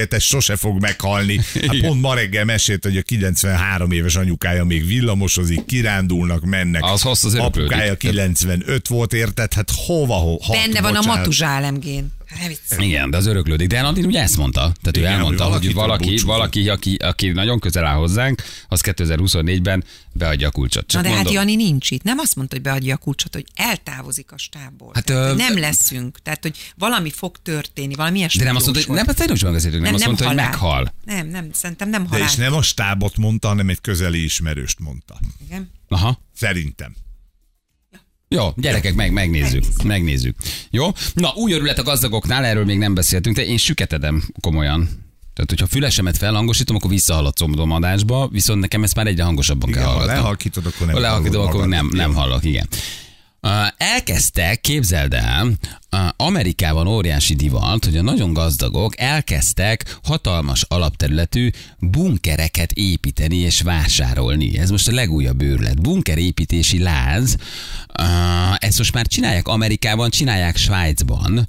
Szigetes 0.00 0.24
sose 0.24 0.56
fog 0.56 0.80
meghalni. 0.80 1.40
Hát 1.66 1.80
pont 1.80 2.00
ma 2.00 2.14
reggel 2.14 2.44
mesélt, 2.44 2.84
hogy 2.84 2.96
a 2.96 3.02
93 3.02 3.90
éves 3.92 4.16
anyukája 4.16 4.64
még 4.64 4.86
villamosozik, 4.86 5.64
kirándulnak, 5.64 6.44
mennek. 6.44 6.82
Az 6.84 7.02
hossz 7.02 7.24
az. 7.24 7.34
Apukája 7.34 7.96
95 7.96 8.88
volt, 8.88 9.12
érted? 9.12 9.52
Hát 9.54 9.70
hova, 9.86 10.14
hova 10.14 10.38
Benne 10.48 10.80
van 10.80 10.94
a 10.94 10.96
bocsánat. 10.96 11.16
matuzsál 11.18 11.64
emgén. 11.64 12.12
Hát. 12.38 12.80
Igen, 12.80 13.10
de 13.10 13.16
az 13.16 13.26
öröklődik. 13.26 13.68
De 13.68 13.78
Anadin 13.78 14.04
ugye 14.04 14.20
ezt 14.22 14.36
mondta. 14.36 14.60
Tehát 14.60 14.96
ő 14.96 15.00
Igen, 15.00 15.12
elmondta, 15.12 15.44
hogy 15.44 15.64
hogy 15.64 15.74
valaki, 15.74 16.18
valaki 16.24 16.68
aki, 16.68 16.94
aki 16.94 17.28
nagyon 17.28 17.58
közel 17.58 17.84
áll 17.84 17.96
hozzánk, 17.96 18.42
az 18.68 18.80
2024-ben 18.84 19.84
beadja 20.12 20.48
a 20.48 20.50
kulcsot. 20.50 20.82
Na 20.82 20.88
Csak 20.88 21.02
de 21.02 21.08
hát 21.08 21.16
mondom. 21.16 21.34
Jani 21.34 21.54
nincs 21.54 21.90
itt. 21.90 22.02
Nem 22.02 22.18
azt 22.18 22.36
mondta, 22.36 22.54
hogy 22.54 22.64
beadja 22.64 22.94
a 22.94 22.98
kulcsot, 22.98 23.34
hogy 23.34 23.44
eltávozik 23.54 24.32
a 24.32 24.38
stábból. 24.38 24.90
Hát, 24.94 25.04
Tehát, 25.04 25.24
ö, 25.24 25.28
hogy 25.28 25.36
nem 25.36 25.58
leszünk. 25.58 26.18
Tehát, 26.22 26.42
hogy 26.42 26.56
valami 26.76 27.10
fog 27.10 27.36
történni, 27.42 27.94
valami 27.94 28.18
ilyesmi. 28.18 28.38
De 28.40 28.46
nem 28.46 28.56
azt 28.56 28.64
mondta, 28.64 28.84
hogy 28.86 28.96
nem, 28.96 29.06
hát 29.06 29.16
tegnap 29.16 29.36
is 29.36 29.42
megbeszéltünk, 29.42 29.82
nem, 29.82 29.94
azt 29.94 30.04
mondta, 30.06 30.26
hogy 30.26 30.36
halál. 30.36 30.50
meghal. 30.50 30.94
Nem, 31.04 31.26
nem, 31.28 31.48
szerintem 31.52 31.88
nem 31.90 32.02
De 32.02 32.08
halál. 32.08 32.26
és 32.26 32.34
nem 32.34 32.54
a 32.54 32.62
stábot 32.62 33.16
mondta, 33.16 33.48
hanem 33.48 33.68
egy 33.68 33.80
közeli 33.80 34.24
ismerőst 34.24 34.78
mondta. 34.80 35.18
Igen. 35.46 35.70
Aha. 35.88 36.20
Szerintem. 36.34 36.94
Jó, 38.34 38.52
gyerekek, 38.56 38.94
meg, 38.94 39.12
megnézzük. 39.12 39.64
Megnézzük. 39.84 40.36
Jó? 40.70 40.88
Na, 41.14 41.32
új 41.34 41.52
örület 41.52 41.78
a 41.78 41.82
gazdagoknál, 41.82 42.44
erről 42.44 42.64
még 42.64 42.78
nem 42.78 42.94
beszéltünk, 42.94 43.36
de 43.36 43.44
én 43.44 43.56
süketedem 43.56 44.24
komolyan. 44.40 44.84
Tehát, 45.34 45.50
hogyha 45.50 45.66
fülesemet 45.66 46.16
felhangosítom, 46.16 46.76
akkor 46.76 46.90
visszahaladszom 46.90 47.72
adásba, 47.72 48.28
viszont 48.28 48.60
nekem 48.60 48.82
ezt 48.82 48.94
már 48.94 49.06
egyre 49.06 49.24
hangosabban 49.24 49.68
Igen, 49.68 49.80
kell 49.80 49.90
ha 49.90 49.96
hallgatnom. 49.96 50.22
lehalkítod, 50.22 50.66
akkor 50.66 50.86
nem 50.86 50.94
Ha 50.94 51.00
lehalkítom, 51.00 51.40
hallod 51.40 51.54
akkor 51.54 51.68
nem, 51.68 51.90
nem 51.92 52.14
hallok, 52.14 52.44
igen. 52.44 52.66
Uh, 53.42 53.50
elkezdte, 53.76 54.54
képzeld 54.54 55.14
el, 55.14 55.52
Amerikában 56.16 56.86
óriási 56.86 57.34
divat, 57.34 57.84
hogy 57.84 57.96
a 57.96 58.02
nagyon 58.02 58.32
gazdagok 58.32 59.00
elkezdtek 59.00 59.98
hatalmas 60.02 60.64
alapterületű 60.68 61.50
bunkereket 61.78 62.72
építeni 62.72 63.36
és 63.36 63.60
vásárolni. 63.60 64.58
Ez 64.58 64.70
most 64.70 64.88
a 64.88 64.92
legújabb 64.92 65.42
őrület. 65.42 65.82
Bunkerépítési 65.82 66.78
láz. 66.78 67.36
Ezt 68.58 68.78
most 68.78 68.94
már 68.94 69.06
csinálják 69.06 69.48
Amerikában, 69.48 70.10
csinálják 70.10 70.56
Svájcban 70.56 71.46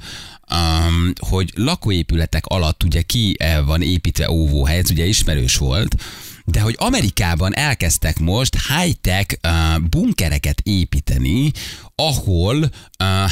um, 0.51 1.13
hogy 1.29 1.51
lakóépületek 1.55 2.45
alatt 2.45 2.83
ugye 2.83 3.01
ki 3.01 3.35
eh, 3.39 3.65
van 3.65 3.81
építve 3.81 4.31
óvóhely, 4.31 4.77
ez 4.77 4.89
ugye 4.89 5.05
ismerős 5.05 5.57
volt, 5.57 5.95
de 6.45 6.59
hogy 6.59 6.75
Amerikában 6.77 7.55
elkezdtek 7.55 8.19
most 8.19 8.57
high-tech 8.67 9.37
uh, 9.43 9.81
bunkereket 9.89 10.61
építeni, 10.63 11.51
ahol 12.07 12.57
uh, 12.57 12.69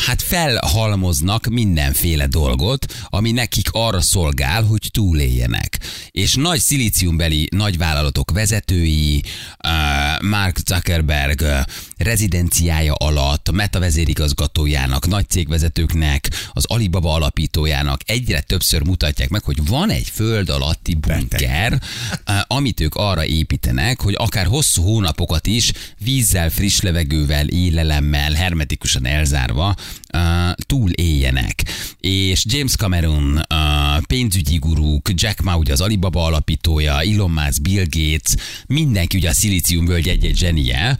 hát 0.05 0.21
felhalmoznak 0.21 1.47
mindenféle 1.47 2.27
dolgot, 2.27 2.85
ami 3.05 3.31
nekik 3.31 3.69
arra 3.71 4.01
szolgál, 4.01 4.63
hogy 4.63 4.89
túléljenek. 4.91 5.79
És 6.11 6.35
nagy 6.35 6.59
szilíciumbeli 6.59 7.47
nagyvállalatok 7.51 8.31
vezetői, 8.31 9.23
uh, 9.63 10.29
Mark 10.29 10.57
Zuckerberg 10.57 11.41
uh, 11.41 11.59
rezidenciája 11.97 12.93
alatt, 12.93 13.51
Meta 13.51 13.79
vezérigazgatójának, 13.79 15.07
nagy 15.07 15.29
cégvezetőknek, 15.29 16.29
az 16.53 16.65
Alibaba 16.65 17.13
alapítójának 17.13 18.01
egyre 18.05 18.41
többször 18.41 18.81
mutatják 18.81 19.29
meg, 19.29 19.43
hogy 19.43 19.67
van 19.67 19.89
egy 19.89 20.09
föld 20.13 20.49
alatti 20.49 20.95
bunker, 20.95 21.73
uh, 21.73 22.35
amit 22.47 22.79
ők 22.79 22.95
arra 22.95 23.25
építenek, 23.25 24.01
hogy 24.01 24.15
akár 24.17 24.45
hosszú 24.45 24.81
hónapokat 24.83 25.47
is 25.47 25.71
vízzel, 26.03 26.49
friss 26.49 26.79
levegővel, 26.79 27.47
élelemmel, 27.47 28.33
hermetikusan 28.59 29.05
elzárva 29.05 29.75
uh, 30.13 30.51
túl 30.67 30.89
éljenek. 30.89 31.63
És 31.99 32.45
James 32.47 32.75
Cameron, 32.75 33.35
uh, 33.35 33.88
pénzügyi 34.07 34.57
gurúk, 34.57 35.09
Jack 35.13 35.41
Ma 35.41 35.57
ugye 35.57 35.73
az 35.73 35.81
Alibaba 35.81 36.23
alapítója, 36.25 37.01
Elon 37.01 37.31
Musk, 37.31 37.61
Bill 37.61 37.85
Gates, 37.89 38.33
mindenki 38.67 39.17
ugye 39.17 39.29
a 39.29 39.33
szilícium 39.33 39.85
völgy 39.85 40.07
egy-egy 40.07 40.37
zsenie, 40.37 40.97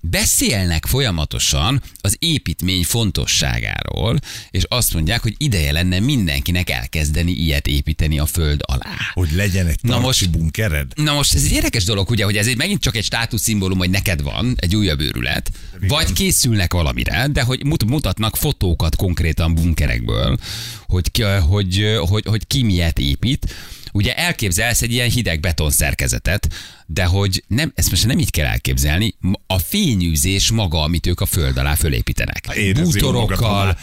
beszélnek 0.00 0.86
folyamatosan 0.86 1.82
az 2.00 2.16
építmény 2.18 2.84
fontosságáról, 2.84 4.18
és 4.50 4.62
azt 4.68 4.94
mondják, 4.94 5.22
hogy 5.22 5.34
ideje 5.38 5.72
lenne 5.72 5.98
mindenkinek 6.00 6.70
elkezdeni 6.70 7.32
ilyet 7.32 7.66
építeni 7.66 8.18
a 8.18 8.26
föld 8.26 8.60
alá. 8.62 8.96
Hogy 9.12 9.32
legyen 9.32 9.66
egy 9.66 9.78
Na 9.82 9.98
most- 9.98 10.30
bunkered. 10.30 10.92
Na 10.94 11.12
most 11.14 11.34
ez 11.34 11.44
egy 11.44 11.52
érdekes 11.52 11.84
dolog, 11.84 12.10
ugye, 12.10 12.24
hogy 12.24 12.36
ez 12.36 12.46
egy, 12.46 12.56
megint 12.56 12.80
csak 12.80 12.96
egy 12.96 13.04
státuszszimbólum, 13.04 13.78
hogy 13.78 13.90
neked 13.90 14.22
van 14.22 14.54
egy 14.56 14.76
újabb 14.76 15.00
őrület, 15.00 15.50
vagy 15.88 16.12
készülnek 16.12 16.72
valamire, 16.72 17.26
de 17.32 17.42
hogy 17.42 17.64
mut- 17.64 17.84
mutatnak 17.84 18.36
fotókat 18.36 18.96
konkrétan 18.96 19.54
bunkerekből, 19.54 20.38
hogy, 20.88 21.24
hogy, 21.48 21.98
hogy, 22.08 22.24
hogy 22.26 22.46
ki 22.46 22.62
miért 22.62 22.98
épít. 22.98 23.54
Ugye 23.92 24.16
elképzelsz 24.16 24.82
egy 24.82 24.92
ilyen 24.92 25.10
hideg 25.10 25.40
beton 25.40 25.70
szerkezetet, 25.70 26.48
de 26.86 27.04
hogy 27.04 27.44
nem, 27.46 27.72
ezt 27.74 27.90
most 27.90 28.06
nem 28.06 28.18
így 28.18 28.30
kell 28.30 28.46
elképzelni, 28.46 29.14
a 29.46 29.58
fényűzés 29.58 30.50
maga, 30.50 30.82
amit 30.82 31.06
ők 31.06 31.20
a 31.20 31.26
föld 31.26 31.56
alá 31.56 31.74
fölépítenek. 31.74 32.46
Bútorokkal, 32.74 33.78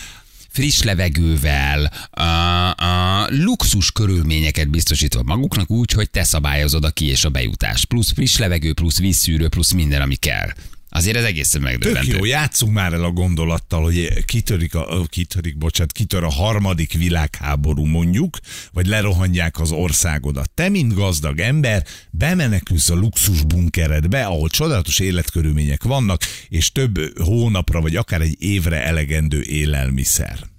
friss 0.49 0.81
levegővel, 0.81 1.91
a, 2.11 2.23
a 2.69 3.27
luxus 3.29 3.91
körülményeket 3.91 4.69
biztosítva 4.69 5.23
maguknak 5.23 5.69
úgy, 5.69 5.91
hogy 5.91 6.09
te 6.09 6.23
szabályozod 6.23 6.85
a 6.85 6.89
ki 6.89 7.05
és 7.05 7.25
a 7.25 7.29
bejutás. 7.29 7.85
Plusz 7.85 8.13
friss 8.13 8.37
levegő, 8.37 8.73
plusz 8.73 8.99
vízszűrő, 8.99 9.47
plusz 9.47 9.71
minden, 9.71 10.01
ami 10.01 10.15
kell. 10.15 10.49
Azért 10.95 11.17
ez 11.17 11.23
egészen 11.23 11.61
Tök 11.61 11.69
megdöbbentő. 11.69 12.15
jó, 12.15 12.25
játszunk 12.25 12.73
már 12.73 12.93
el 12.93 13.03
a 13.03 13.11
gondolattal, 13.11 13.83
hogy 13.83 14.25
kitörik, 14.25 14.75
a, 14.75 15.05
kitörik, 15.09 15.57
bocsánat, 15.57 15.91
kitör 15.91 16.23
a 16.23 16.31
harmadik 16.31 16.93
világháború 16.93 17.85
mondjuk, 17.85 18.37
vagy 18.71 18.87
lerohanják 18.87 19.59
az 19.59 19.71
országodat. 19.71 20.49
Te, 20.49 20.69
mint 20.69 20.93
gazdag 20.93 21.39
ember, 21.39 21.85
bemenekülsz 22.11 22.89
a 22.89 22.95
luxus 22.95 23.43
bunkeredbe, 23.43 24.25
ahol 24.25 24.49
csodálatos 24.49 24.99
életkörülmények 24.99 25.83
vannak, 25.83 26.21
és 26.49 26.71
több 26.71 27.19
hónapra, 27.19 27.81
vagy 27.81 27.95
akár 27.95 28.21
egy 28.21 28.35
évre 28.39 28.83
elegendő 28.83 29.41
élelmiszer. 29.41 30.54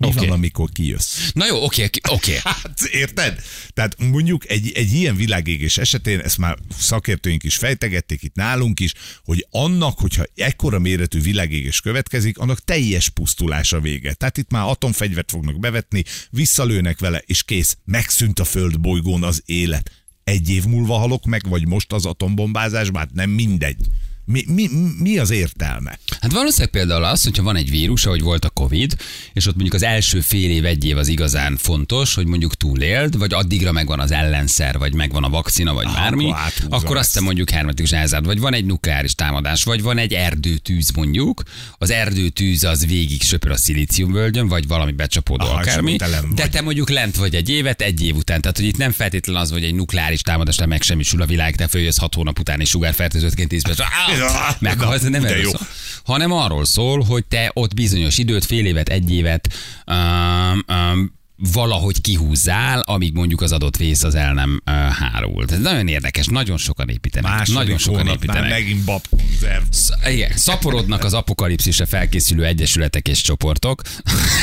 Mi 0.00 0.06
okay. 0.06 0.26
van, 0.26 0.36
amikor 0.36 0.68
kijössz? 0.72 1.30
Na 1.32 1.46
jó, 1.46 1.64
oké, 1.64 1.88
oké. 2.08 2.38
Hát 2.44 2.82
érted? 2.82 3.42
Tehát 3.72 3.96
mondjuk 3.98 4.50
egy, 4.50 4.72
egy 4.74 4.92
ilyen 4.92 5.16
világégés 5.16 5.78
esetén, 5.78 6.18
ezt 6.18 6.38
már 6.38 6.58
szakértőink 6.78 7.42
is 7.42 7.56
fejtegették 7.56 8.22
itt 8.22 8.34
nálunk 8.34 8.80
is, 8.80 8.92
hogy 9.24 9.46
annak, 9.50 9.98
hogyha 9.98 10.24
ekkora 10.34 10.78
méretű 10.78 11.20
világégés 11.20 11.80
következik, 11.80 12.38
annak 12.38 12.64
teljes 12.64 13.08
pusztulása 13.08 13.80
vége. 13.80 14.14
Tehát 14.14 14.38
itt 14.38 14.50
már 14.50 14.68
atomfegyvert 14.68 15.30
fognak 15.30 15.58
bevetni, 15.58 16.04
visszalőnek 16.30 16.98
vele, 16.98 17.22
és 17.26 17.42
kész, 17.42 17.76
megszűnt 17.84 18.38
a 18.38 18.44
föld 18.44 18.80
bolygón 18.80 19.22
az 19.22 19.42
élet. 19.46 19.90
Egy 20.24 20.50
év 20.50 20.64
múlva 20.64 20.96
halok 20.96 21.24
meg, 21.24 21.48
vagy 21.48 21.66
most 21.66 21.92
az 21.92 22.06
atombombázásban, 22.06 23.00
hát 23.00 23.12
nem 23.12 23.30
mindegy. 23.30 23.86
Mi, 24.30 24.44
mi, 24.48 24.68
mi 24.98 25.18
az 25.18 25.30
értelme? 25.30 25.98
Hát 26.20 26.32
valószínűleg 26.32 26.70
például 26.70 27.04
az, 27.04 27.24
hogyha 27.24 27.42
van 27.42 27.56
egy 27.56 27.70
vírus, 27.70 28.06
ahogy 28.06 28.20
volt 28.20 28.44
a 28.44 28.48
Covid, 28.50 28.96
és 29.32 29.46
ott 29.46 29.54
mondjuk 29.54 29.74
az 29.74 29.82
első 29.82 30.20
fél 30.20 30.50
év, 30.50 30.64
egy 30.64 30.84
év 30.84 30.96
az 30.96 31.08
igazán 31.08 31.56
fontos, 31.56 32.14
hogy 32.14 32.26
mondjuk 32.26 32.54
túléld, 32.54 33.18
vagy 33.18 33.32
addigra 33.32 33.72
megvan 33.72 34.00
az 34.00 34.10
ellenszer, 34.10 34.78
vagy 34.78 34.94
megvan 34.94 35.24
a 35.24 35.28
vakcina, 35.28 35.74
vagy 35.74 35.86
Ah, 35.86 35.94
bármi, 35.94 36.30
akkor 36.30 36.90
akkor 36.90 36.96
azt 36.96 37.14
te 37.14 37.20
mondjuk 37.20 37.50
hermetikus 37.50 37.92
elzárt, 37.92 38.24
vagy 38.24 38.38
van 38.38 38.54
egy 38.54 38.64
nukleáris 38.64 39.14
támadás, 39.14 39.64
vagy 39.64 39.82
van 39.82 39.98
egy 39.98 40.12
erdőtűz 40.12 40.90
mondjuk, 40.90 41.42
az 41.78 41.90
erdőtűz 41.90 42.64
az 42.64 42.86
végig 42.86 43.22
söpör 43.22 43.50
a 43.50 43.56
szilíciumvölgyön, 43.56 44.48
vagy 44.48 44.66
valami 44.66 44.92
becsapódó 44.92 45.44
Aha, 45.44 45.58
akármi, 45.58 45.96
de 46.34 46.48
te 46.48 46.60
mondjuk 46.60 46.90
lent 46.90 47.16
vagy 47.16 47.34
egy 47.34 47.48
évet, 47.48 47.80
egy 47.80 48.04
év 48.04 48.16
után. 48.16 48.40
Tehát, 48.40 48.56
hogy 48.56 48.66
itt 48.66 48.76
nem 48.76 48.92
feltétlenül 48.92 49.42
az, 49.42 49.50
hogy 49.50 49.64
egy 49.64 49.74
nukleáris 49.74 50.20
támadásnál 50.22 50.66
megsemmisül 50.66 51.22
a 51.22 51.26
világ, 51.26 51.56
te 51.56 51.68
följössz 51.68 51.98
hat 51.98 52.14
hónap 52.14 52.38
után 52.38 52.60
és 52.60 52.68
sugárfertőzöttként 52.68 53.48
tíz 53.48 53.62
perc. 53.62 53.78
Ja, 54.20 54.56
Meghalsz, 54.58 55.02
nem 55.02 55.24
erről 55.24 55.42
jó. 55.42 55.50
szól. 55.50 55.66
Hanem 56.04 56.32
arról 56.32 56.64
szól, 56.64 57.02
hogy 57.02 57.24
te 57.26 57.50
ott 57.54 57.74
bizonyos 57.74 58.18
időt, 58.18 58.44
fél 58.44 58.66
évet, 58.66 58.88
egy 58.88 59.12
évet 59.12 59.52
um, 59.86 60.64
um, 60.76 61.18
valahogy 61.52 62.00
kihúzzál, 62.00 62.80
amíg 62.80 63.12
mondjuk 63.12 63.40
az 63.40 63.52
adott 63.52 63.76
vész 63.76 64.02
az 64.02 64.14
el 64.14 64.32
nem 64.32 64.60
uh, 64.66 64.74
hárult. 64.74 65.52
Ez 65.52 65.60
nagyon 65.60 65.88
érdekes, 65.88 66.26
nagyon 66.26 66.56
sokan 66.56 66.88
építenek. 66.88 67.30
Második 67.30 67.54
nagyon 67.54 67.78
sokan 67.78 68.06
építenek. 68.06 68.50
megint 68.50 68.84
babkonzerv. 68.84 69.62
Sz- 69.70 70.08
Igen, 70.08 70.32
szaporodnak 70.36 71.04
az 71.04 71.14
apokalipszisre 71.14 71.86
felkészülő 71.86 72.44
egyesületek 72.44 73.08
és 73.08 73.20
csoportok. 73.20 73.82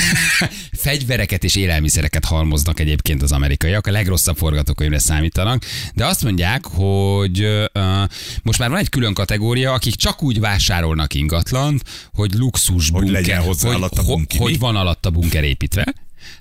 Fegyvereket 0.86 1.44
és 1.44 1.56
élelmiszereket 1.56 2.26
halmoznak 2.26 2.80
egyébként 2.80 3.22
az 3.22 3.32
amerikaiak, 3.32 3.88
a 3.88 3.92
legrosszabb 3.92 4.38
forgatókönyvre 4.38 5.00
számítanak, 5.00 5.64
de 5.94 6.06
azt 6.06 6.24
mondják, 6.24 6.66
hogy 6.66 7.44
uh, 7.44 8.04
most 8.44 8.60
már 8.60 8.70
van 8.70 8.80
egy 8.80 8.90
külön 8.90 9.14
kategória, 9.14 9.74
akik 9.74 9.96
csak 9.96 10.24
úgy 10.24 10.40
vásárolnak 10.40 11.14
ingatlant, 11.14 11.84
hogy 12.14 12.34
luxus 12.34 12.90
Hogy 12.90 13.02
bunker, 13.02 13.22
legyen 13.22 13.42
hozzá 13.42 13.68
hogy, 13.68 13.76
alatt 13.76 13.98
a 13.98 14.04
bunki, 14.04 14.38
hogy 14.38 14.52
mi? 14.52 14.58
van 14.58 14.76
alatt 14.76 15.06
a 15.06 15.10
bunker 15.10 15.44
építve. 15.44 15.94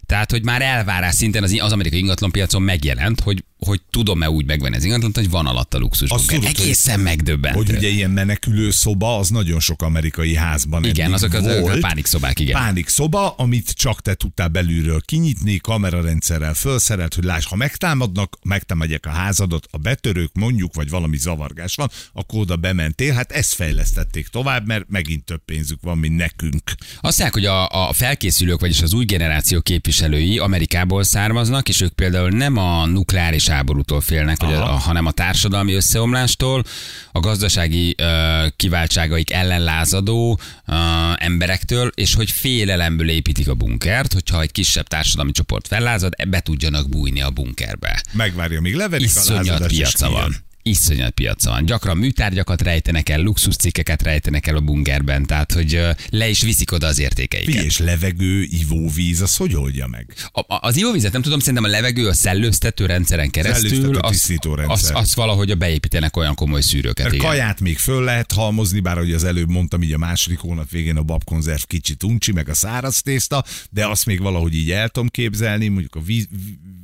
Tehát, 0.06 0.30
hogy 0.30 0.44
már 0.44 0.62
elvárás 0.62 1.14
szinten 1.14 1.42
az, 1.42 1.56
az 1.58 1.72
amerikai 1.72 1.98
ingatlanpiacon 1.98 2.62
megjelent, 2.62 3.20
hogy, 3.20 3.44
hogy 3.58 3.80
tudom-e 3.90 4.30
úgy 4.30 4.46
megvenni 4.46 4.76
az 4.76 4.84
ingatlant, 4.84 5.16
hogy 5.16 5.30
van 5.30 5.46
alatt 5.46 5.74
a 5.74 5.78
luxus 5.78 6.08
bunker. 6.08 6.38
tudod, 6.38 6.50
Egészen 6.58 7.00
megdöbbentő. 7.00 7.58
Hogy 7.58 7.70
ugye 7.76 7.88
ilyen 7.88 8.10
menekülő 8.10 8.70
szoba, 8.70 9.18
az 9.18 9.28
nagyon 9.28 9.60
sok 9.60 9.82
amerikai 9.82 10.34
házban 10.34 10.84
Igen, 10.84 11.12
azok 11.12 11.32
az- 11.32 11.60
volt. 11.60 11.80
pánikszobák, 11.80 12.40
igen. 12.40 12.54
Pánik 12.60 12.88
szoba, 12.88 13.30
amit 13.30 13.70
csak 13.70 14.02
te 14.02 14.14
tudtál 14.14 14.48
belülről 14.48 15.00
kinyitni, 15.04 15.56
kamerarendszerrel 15.56 16.54
felszerelt, 16.54 17.14
hogy 17.14 17.24
láss, 17.24 17.44
ha 17.44 17.56
megtámadnak, 17.56 18.38
megtámadják 18.42 19.06
a 19.06 19.10
házadat, 19.10 19.66
a 19.70 19.78
betörők 19.78 20.30
mondjuk, 20.34 20.74
vagy 20.74 20.88
valami 20.88 21.16
zavargás 21.16 21.74
van, 21.74 21.90
akkor 22.12 22.40
oda 22.40 22.56
bementél. 22.56 23.12
Hát 23.14 23.32
ezt 23.32 23.54
fejlesztették 23.54 24.28
tovább, 24.28 24.66
mert 24.66 24.84
megint 24.88 25.24
több 25.24 25.44
pénzük 25.44 25.78
van, 25.82 25.98
mint 25.98 26.16
nekünk. 26.16 26.62
Azt 27.00 27.18
mondják, 27.18 27.32
hogy 27.32 27.44
a, 27.44 27.88
a 27.88 27.92
felkészülők, 27.92 28.60
vagyis 28.60 28.82
az 28.82 28.92
új 28.92 29.04
generáció 29.04 29.60
képviselői 29.76 30.38
Amerikából 30.38 31.02
származnak, 31.02 31.68
és 31.68 31.80
ők 31.80 31.92
például 31.92 32.30
nem 32.30 32.56
a 32.56 32.86
nukleáris 32.86 33.48
háborútól 33.48 34.00
félnek, 34.00 34.40
vagy 34.40 34.52
a, 34.52 34.72
a, 34.72 34.76
hanem 34.78 35.06
a 35.06 35.10
társadalmi 35.10 35.72
összeomlástól, 35.72 36.64
a 37.12 37.20
gazdasági 37.20 37.94
ö, 37.98 38.46
kiváltságaik 38.56 39.32
ellen 39.32 39.62
lázadó 39.62 40.40
ö, 40.66 40.74
emberektől, 41.16 41.90
és 41.94 42.14
hogy 42.14 42.30
félelemből 42.30 43.08
építik 43.08 43.48
a 43.48 43.54
bunkert, 43.54 44.12
hogyha 44.12 44.40
egy 44.40 44.52
kisebb 44.52 44.86
társadalmi 44.86 45.32
csoport 45.32 45.66
fellázad, 45.66 46.28
be 46.28 46.40
tudjanak 46.40 46.88
bújni 46.88 47.20
a 47.20 47.30
bunkerbe. 47.30 48.02
Megvárja, 48.12 48.60
míg 48.60 48.74
leverik 48.74 49.06
a 49.16 49.20
Iszonyat 49.20 49.46
lázadást, 49.46 49.70
és 49.70 49.76
piaca 49.76 50.10
van. 50.10 50.45
Iszonyat 50.66 51.10
piaca 51.10 51.50
van. 51.50 51.64
Gyakran 51.64 51.96
műtárgyakat 51.96 52.62
rejtenek 52.62 53.08
el, 53.08 53.20
luxuscikkeket 53.20 54.02
rejtenek 54.02 54.46
el 54.46 54.56
a 54.56 54.60
bunkerben, 54.60 55.26
tehát 55.26 55.52
hogy 55.52 55.80
le 56.10 56.28
is 56.28 56.42
viszik 56.42 56.72
oda 56.72 56.86
az 56.86 56.98
értékeiket. 56.98 57.48
Figyelj, 57.48 57.66
és 57.66 57.78
levegő, 57.78 58.42
ivóvíz, 58.42 59.20
az 59.20 59.36
hogy 59.36 59.54
oldja 59.54 59.86
meg? 59.86 60.14
A, 60.32 60.40
a- 60.40 60.60
az 60.62 60.76
ivóvizet 60.76 61.12
nem 61.12 61.22
tudom, 61.22 61.38
szerintem 61.38 61.64
a 61.64 61.68
levegő 61.68 62.08
a 62.08 62.12
szellőztető 62.14 62.86
rendszeren 62.86 63.30
keresztül, 63.30 63.68
Szellőztető 63.68 63.98
az, 64.00 64.30
az, 64.66 64.90
az 64.94 65.14
valahogy 65.14 65.50
a 65.50 65.54
beépítenek 65.54 66.16
olyan 66.16 66.34
komoly 66.34 66.60
szűrőket. 66.60 67.12
Igen. 67.12 67.26
kaját 67.26 67.60
még 67.60 67.78
föl 67.78 68.04
lehet 68.04 68.32
halmozni, 68.32 68.80
bár 68.80 68.96
ahogy 68.96 69.12
az 69.12 69.24
előbb 69.24 69.50
mondtam, 69.50 69.82
így 69.82 69.92
a 69.92 69.98
második 69.98 70.38
hónap 70.38 70.70
végén 70.70 70.96
a 70.96 71.02
babkonzerv 71.02 71.62
kicsit 71.62 72.02
uncsi, 72.02 72.32
meg 72.32 72.48
a 72.48 72.54
száraz 72.54 73.00
tészta, 73.02 73.44
de 73.70 73.86
azt 73.86 74.06
még 74.06 74.20
valahogy 74.20 74.54
így 74.54 74.70
el 74.70 74.88
tudom 74.88 75.08
képzelni, 75.08 75.68
mondjuk 75.68 75.94
a 75.94 76.00
víz, 76.00 76.28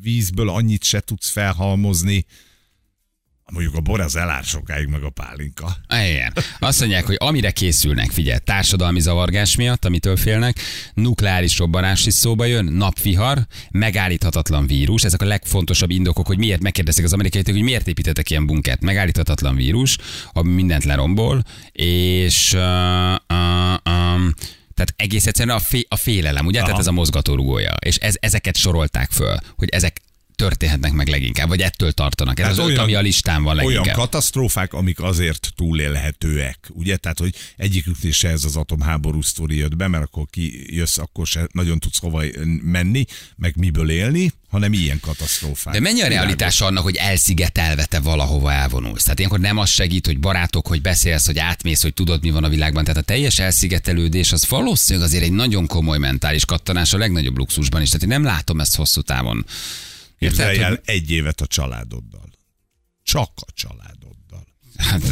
vízből 0.03 0.49
annyit 0.49 0.85
se 0.85 1.01
tudsz 1.01 1.29
felhalmozni, 1.31 2.25
mondjuk 3.53 3.75
a 3.75 3.81
bor 3.81 4.01
az 4.01 4.17
elár 4.17 4.45
sokáig, 4.45 4.87
meg 4.87 5.03
a 5.03 5.11
pálinka. 5.11 5.77
Igen. 5.89 6.33
Azt 6.59 6.81
mondják, 6.81 7.07
hogy 7.07 7.17
amire 7.19 7.51
készülnek, 7.51 8.11
figyelj, 8.11 8.39
társadalmi 8.45 9.01
zavargás 9.01 9.57
miatt, 9.57 9.85
amitől 9.85 10.17
félnek, 10.17 10.61
nukleáris 10.95 11.59
robbanás 11.59 12.07
is 12.07 12.15
szóba 12.15 12.45
jön, 12.45 12.65
napvihar, 12.65 13.47
megállíthatatlan 13.71 14.67
vírus, 14.67 15.05
ezek 15.05 15.23
a 15.23 15.25
legfontosabb 15.25 15.91
indokok, 15.91 16.27
hogy 16.27 16.39
miért 16.39 16.63
megkérdezik 16.63 17.05
az 17.05 17.13
amerikaiak, 17.13 17.47
hogy 17.47 17.63
miért 17.63 17.87
építettek 17.89 18.31
ilyen 18.31 18.47
bunkert. 18.47 18.81
Megállíthatatlan 18.81 19.57
vírus, 19.57 19.99
ami 20.33 20.53
mindent 20.53 20.85
lerombol, 20.85 21.43
és 21.73 22.53
uh, 22.53 22.61
uh, 23.13 23.93
um, 23.95 24.35
tehát 24.75 24.95
egész 24.97 25.27
egyszerűen 25.27 25.57
a, 25.57 25.61
fé, 25.61 25.87
a 25.89 25.97
félelem, 25.97 26.47
ugye? 26.47 26.59
Aha. 26.59 26.67
Tehát 26.67 26.81
ez 26.81 26.87
a 26.87 26.93
mozgatórugója. 26.93 27.75
És 27.85 27.97
ez, 27.97 28.15
ezeket 28.21 28.57
sorolták 28.57 29.11
föl, 29.11 29.37
hogy 29.57 29.69
ezek 29.69 30.01
történhetnek 30.37 30.93
meg 30.93 31.09
leginkább, 31.09 31.49
vagy 31.49 31.61
ettől 31.61 31.93
tartanak. 31.93 32.39
Ez 32.39 32.47
Hát 32.47 32.59
az 32.59 32.71
öt, 32.71 32.79
ami 32.79 32.95
a 32.95 33.01
listán 33.01 33.43
van 33.43 33.55
leginkább. 33.57 33.85
Olyan 33.85 33.97
katasztrófák, 33.97 34.73
amik 34.73 35.01
azért 35.01 35.53
túlélhetőek, 35.57 36.59
ugye? 36.69 36.97
Tehát, 36.97 37.19
hogy 37.19 37.35
egyikük 37.57 37.97
se 38.11 38.29
ez 38.29 38.45
az 38.45 38.57
atomháború 38.57 39.23
sztori 39.23 39.57
jött 39.57 39.77
be, 39.77 39.89
mert 39.89 40.05
akkor 40.05 40.25
ki 40.31 40.75
jössz, 40.77 40.99
akkor 40.99 41.27
se 41.27 41.49
nagyon 41.53 41.79
tudsz 41.79 41.99
hova 41.99 42.23
menni, 42.63 43.05
meg 43.37 43.57
miből 43.57 43.91
élni, 43.91 44.33
hanem 44.53 44.73
ilyen 44.73 45.01
katasztrófák. 45.01 45.75
De 45.75 45.81
mennyi 45.81 46.03
a 46.03 46.09
realitás 46.09 46.61
annak, 46.61 46.83
hogy 46.83 46.97
elszigetelve 46.97 47.85
te 47.85 48.01
valahova 48.01 48.53
elvonulsz? 48.53 49.03
Tehát 49.03 49.19
ilyenkor 49.19 49.41
nem 49.41 49.59
az 49.59 49.71
segít, 49.71 50.07
hogy 50.07 50.19
barátok, 50.19 50.67
hogy 50.67 50.83
beszélsz, 50.83 51.27
hogy 51.27 51.39
átmész, 51.39 51.83
hogy 51.83 51.95
tudod, 51.95 52.23
mi 52.23 52.31
van 52.31 52.45
a 52.45 52.49
világban. 52.49 52.85
Tehát 52.85 53.01
a 53.01 53.05
teljes 53.05 53.39
elszigetelődés 53.39 54.33
az 54.33 54.49
valószínűleg 54.49 55.09
azért 55.09 55.25
egy 55.25 55.33
nagyon 55.33 55.67
komoly 55.67 55.99
mentális 55.99 56.45
kattanás 56.45 56.93
a 56.93 56.99
legnagyobb 56.99 57.37
luxusban 57.37 57.83
is. 57.83 57.87
Tehát 57.87 58.03
én 58.03 58.09
nem 58.09 58.25
látom 58.25 58.61
ezt 58.61 58.77
hosszú 58.77 59.01
távon. 59.01 59.47
Képzelj 60.29 60.59
el 60.59 60.69
Hogy- 60.69 60.81
egy 60.85 61.11
évet 61.11 61.41
a 61.41 61.47
családoddal. 61.47 62.31
Csak 63.03 63.31
a 63.35 63.53
családoddal. 63.53 64.47
Hát, 64.77 65.03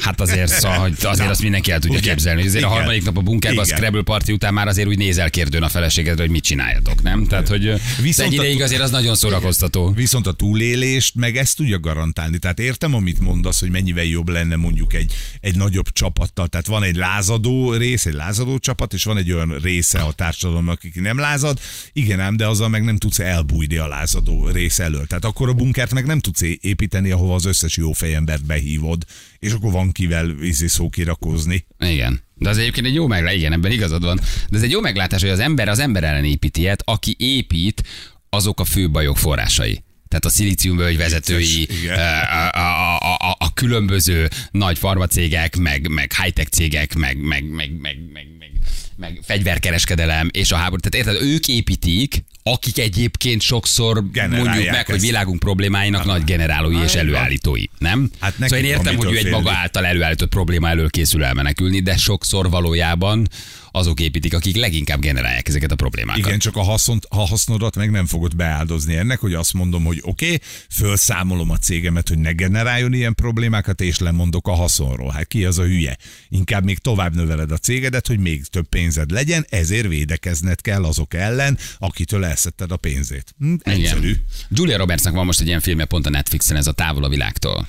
hát 0.00 0.20
azért, 0.20 0.48
szóval, 0.48 0.78
hogy 0.78 0.94
azért 1.02 1.30
azt 1.30 1.42
mindenki 1.42 1.70
el 1.70 1.78
tudja 1.78 1.98
Igen. 1.98 2.08
képzelni, 2.14 2.40
azért 2.46 2.64
a 2.64 2.66
Igen. 2.66 2.70
harmadik 2.78 3.04
nap 3.04 3.16
a 3.16 3.20
bunkerben, 3.20 3.58
a 3.58 3.66
Igen. 3.66 3.76
Scrabble 3.78 4.02
party 4.02 4.30
után 4.32 4.54
már 4.54 4.68
azért 4.68 4.88
úgy 4.88 4.98
nézel 4.98 5.30
kérdőn 5.30 5.62
a 5.62 5.68
feleségedre, 5.68 6.22
hogy 6.22 6.30
mit 6.30 6.42
csináljatok, 6.44 7.02
nem? 7.02 7.26
Tehát, 7.26 7.48
hogy 7.48 7.80
Viszont 8.02 8.32
egy 8.32 8.38
a- 8.38 8.42
ideig 8.42 8.62
azért 8.62 8.80
az 8.82 8.90
nagyon 8.90 9.14
szórakoztató. 9.14 9.90
Viszont 9.90 10.26
a 10.26 10.32
túlélést 10.32 11.14
meg 11.14 11.36
ezt 11.36 11.56
tudja 11.56 11.78
garantálni. 11.80 12.38
Tehát 12.38 12.58
értem, 12.60 12.94
amit 12.94 13.20
mondasz, 13.20 13.60
hogy 13.60 13.70
mennyivel 13.70 14.04
jobb 14.04 14.28
lenne 14.28 14.56
mondjuk 14.56 14.94
egy, 14.94 15.12
egy 15.40 15.56
nagyobb 15.56 15.92
csapattal. 15.92 16.46
Tehát 16.48 16.66
van 16.66 16.82
egy 16.82 16.96
lázadó 16.96 17.72
rész, 17.72 18.06
egy 18.06 18.12
lázadó 18.14 18.58
csapat, 18.58 18.92
és 18.92 19.04
van 19.04 19.16
egy 19.16 19.32
olyan 19.32 19.56
része 19.62 19.98
a 19.98 20.12
társadalomnak, 20.12 20.74
akik 20.76 21.00
nem 21.00 21.18
lázad. 21.18 21.58
Igen 21.92 22.20
ám, 22.20 22.36
de 22.36 22.46
azzal 22.46 22.68
meg 22.68 22.84
nem 22.84 22.96
tudsz 22.96 23.18
elbújni 23.18 23.76
a 23.76 23.86
lázadó 23.88 24.48
rész 24.48 24.78
elől. 24.78 25.06
Tehát 25.06 25.24
akkor 25.24 25.48
a 25.48 25.52
bunkert 25.52 25.92
meg 25.92 26.06
nem 26.06 26.18
tudsz 26.18 26.42
építeni, 26.60 27.10
ahova 27.10 27.34
az 27.34 27.44
összes 27.44 27.76
jó 27.76 27.92
fejembert 27.92 28.46
behívod, 28.46 29.04
és 29.40 29.52
akkor 29.52 29.72
van 29.72 29.92
kivel 29.92 30.30
izé 30.40 30.66
szókirakozni. 30.66 31.66
Igen. 31.78 32.20
De 32.34 32.48
az 32.48 32.58
egyébként 32.58 32.86
egy 32.86 32.94
jó 32.94 33.06
meglátás, 33.06 33.38
igen, 33.38 33.52
ebben 33.52 33.72
igazad 33.72 34.04
van. 34.04 34.20
De 34.50 34.56
ez 34.56 34.62
egy 34.62 34.70
jó 34.70 34.80
meglátás, 34.80 35.20
hogy 35.20 35.30
az 35.30 35.38
ember 35.38 35.68
az 35.68 35.78
ember 35.78 36.04
ellen 36.04 36.24
építi 36.24 36.68
aki 36.84 37.14
épít, 37.18 37.82
azok 38.30 38.60
a 38.60 38.64
fő 38.64 38.90
bajok 38.90 39.16
forrásai. 39.16 39.82
Tehát 40.10 40.24
a 40.24 40.30
szilíciumvölgy 40.30 40.96
vezetői, 40.96 41.68
a, 41.88 42.58
a, 42.58 42.96
a, 42.96 43.14
a, 43.14 43.36
a 43.38 43.52
különböző 43.54 44.28
nagy 44.50 44.78
farmacégek, 44.78 45.56
meg, 45.56 45.88
meg 45.88 46.12
high-tech 46.22 46.50
cégek, 46.50 46.94
meg, 46.94 47.16
meg, 47.16 47.44
meg, 47.44 47.70
meg, 47.80 47.98
meg, 48.12 48.26
meg, 48.38 48.50
meg 48.96 49.20
fegyverkereskedelem 49.26 50.28
és 50.32 50.52
a 50.52 50.56
háború. 50.56 50.80
Tehát 50.80 51.06
érted, 51.06 51.28
ők 51.28 51.48
építik, 51.48 52.24
akik 52.42 52.78
egyébként 52.78 53.40
sokszor 53.40 54.10
Generálják 54.10 54.44
mondjuk 54.44 54.70
meg, 54.74 54.86
hogy 54.86 54.94
ezt. 54.94 55.04
világunk 55.04 55.38
problémáinak 55.38 56.04
nagy 56.04 56.24
generálói 56.24 56.82
és 56.82 56.94
előállítói, 56.94 57.64
nem? 57.78 58.10
Hát 58.20 58.32
szóval 58.32 58.58
én 58.58 58.64
értem, 58.64 58.96
hogy 58.96 59.12
ő 59.12 59.16
egy 59.16 59.30
maga 59.30 59.52
által 59.52 59.86
előállított 59.86 60.28
probléma 60.28 60.68
elől 60.68 60.90
készül 60.90 61.24
elmenekülni, 61.24 61.80
de 61.80 61.96
sokszor 61.96 62.50
valójában 62.50 63.28
azok 63.70 64.00
építik, 64.00 64.34
akik 64.34 64.56
leginkább 64.56 65.00
generálják 65.00 65.48
ezeket 65.48 65.72
a 65.72 65.74
problémákat. 65.74 66.26
Igen, 66.26 66.38
csak 66.38 66.56
a, 66.56 66.62
haszont, 66.62 67.06
a 67.08 67.26
hasznodat 67.26 67.76
meg 67.76 67.90
nem 67.90 68.06
fogod 68.06 68.36
beáldozni 68.36 68.96
ennek, 68.96 69.18
hogy 69.18 69.34
azt 69.34 69.52
mondom, 69.52 69.84
hogy 69.84 70.00
oké, 70.02 70.24
okay, 70.24 70.40
felszámolom 70.68 71.50
a 71.50 71.56
cégemet, 71.56 72.08
hogy 72.08 72.18
ne 72.18 72.32
generáljon 72.32 72.92
ilyen 72.92 73.14
problémákat, 73.14 73.80
és 73.80 73.98
lemondok 73.98 74.48
a 74.48 74.52
haszonról. 74.52 75.10
Hát 75.10 75.26
ki 75.26 75.44
az 75.44 75.58
a 75.58 75.64
hülye? 75.64 75.96
Inkább 76.28 76.64
még 76.64 76.78
tovább 76.78 77.14
növeled 77.14 77.50
a 77.50 77.56
cégedet, 77.56 78.06
hogy 78.06 78.18
még 78.18 78.46
több 78.46 78.68
pénzed 78.68 79.10
legyen, 79.10 79.46
ezért 79.48 79.88
védekezned 79.88 80.60
kell 80.60 80.84
azok 80.84 81.14
ellen, 81.14 81.58
akitől 81.78 82.24
elszetted 82.24 82.72
a 82.72 82.76
pénzét. 82.76 83.34
Hm, 83.38 83.54
egyszerű. 83.62 84.08
Igen. 84.08 84.24
Julia 84.48 84.76
Robertsnak 84.76 85.14
van 85.14 85.24
most 85.24 85.40
egy 85.40 85.46
ilyen 85.46 85.60
filmje 85.60 85.84
pont 85.84 86.06
a 86.06 86.10
Netflixen, 86.10 86.56
ez 86.56 86.66
a 86.66 86.72
Távol 86.72 87.04
a 87.04 87.08
világtól. 87.08 87.68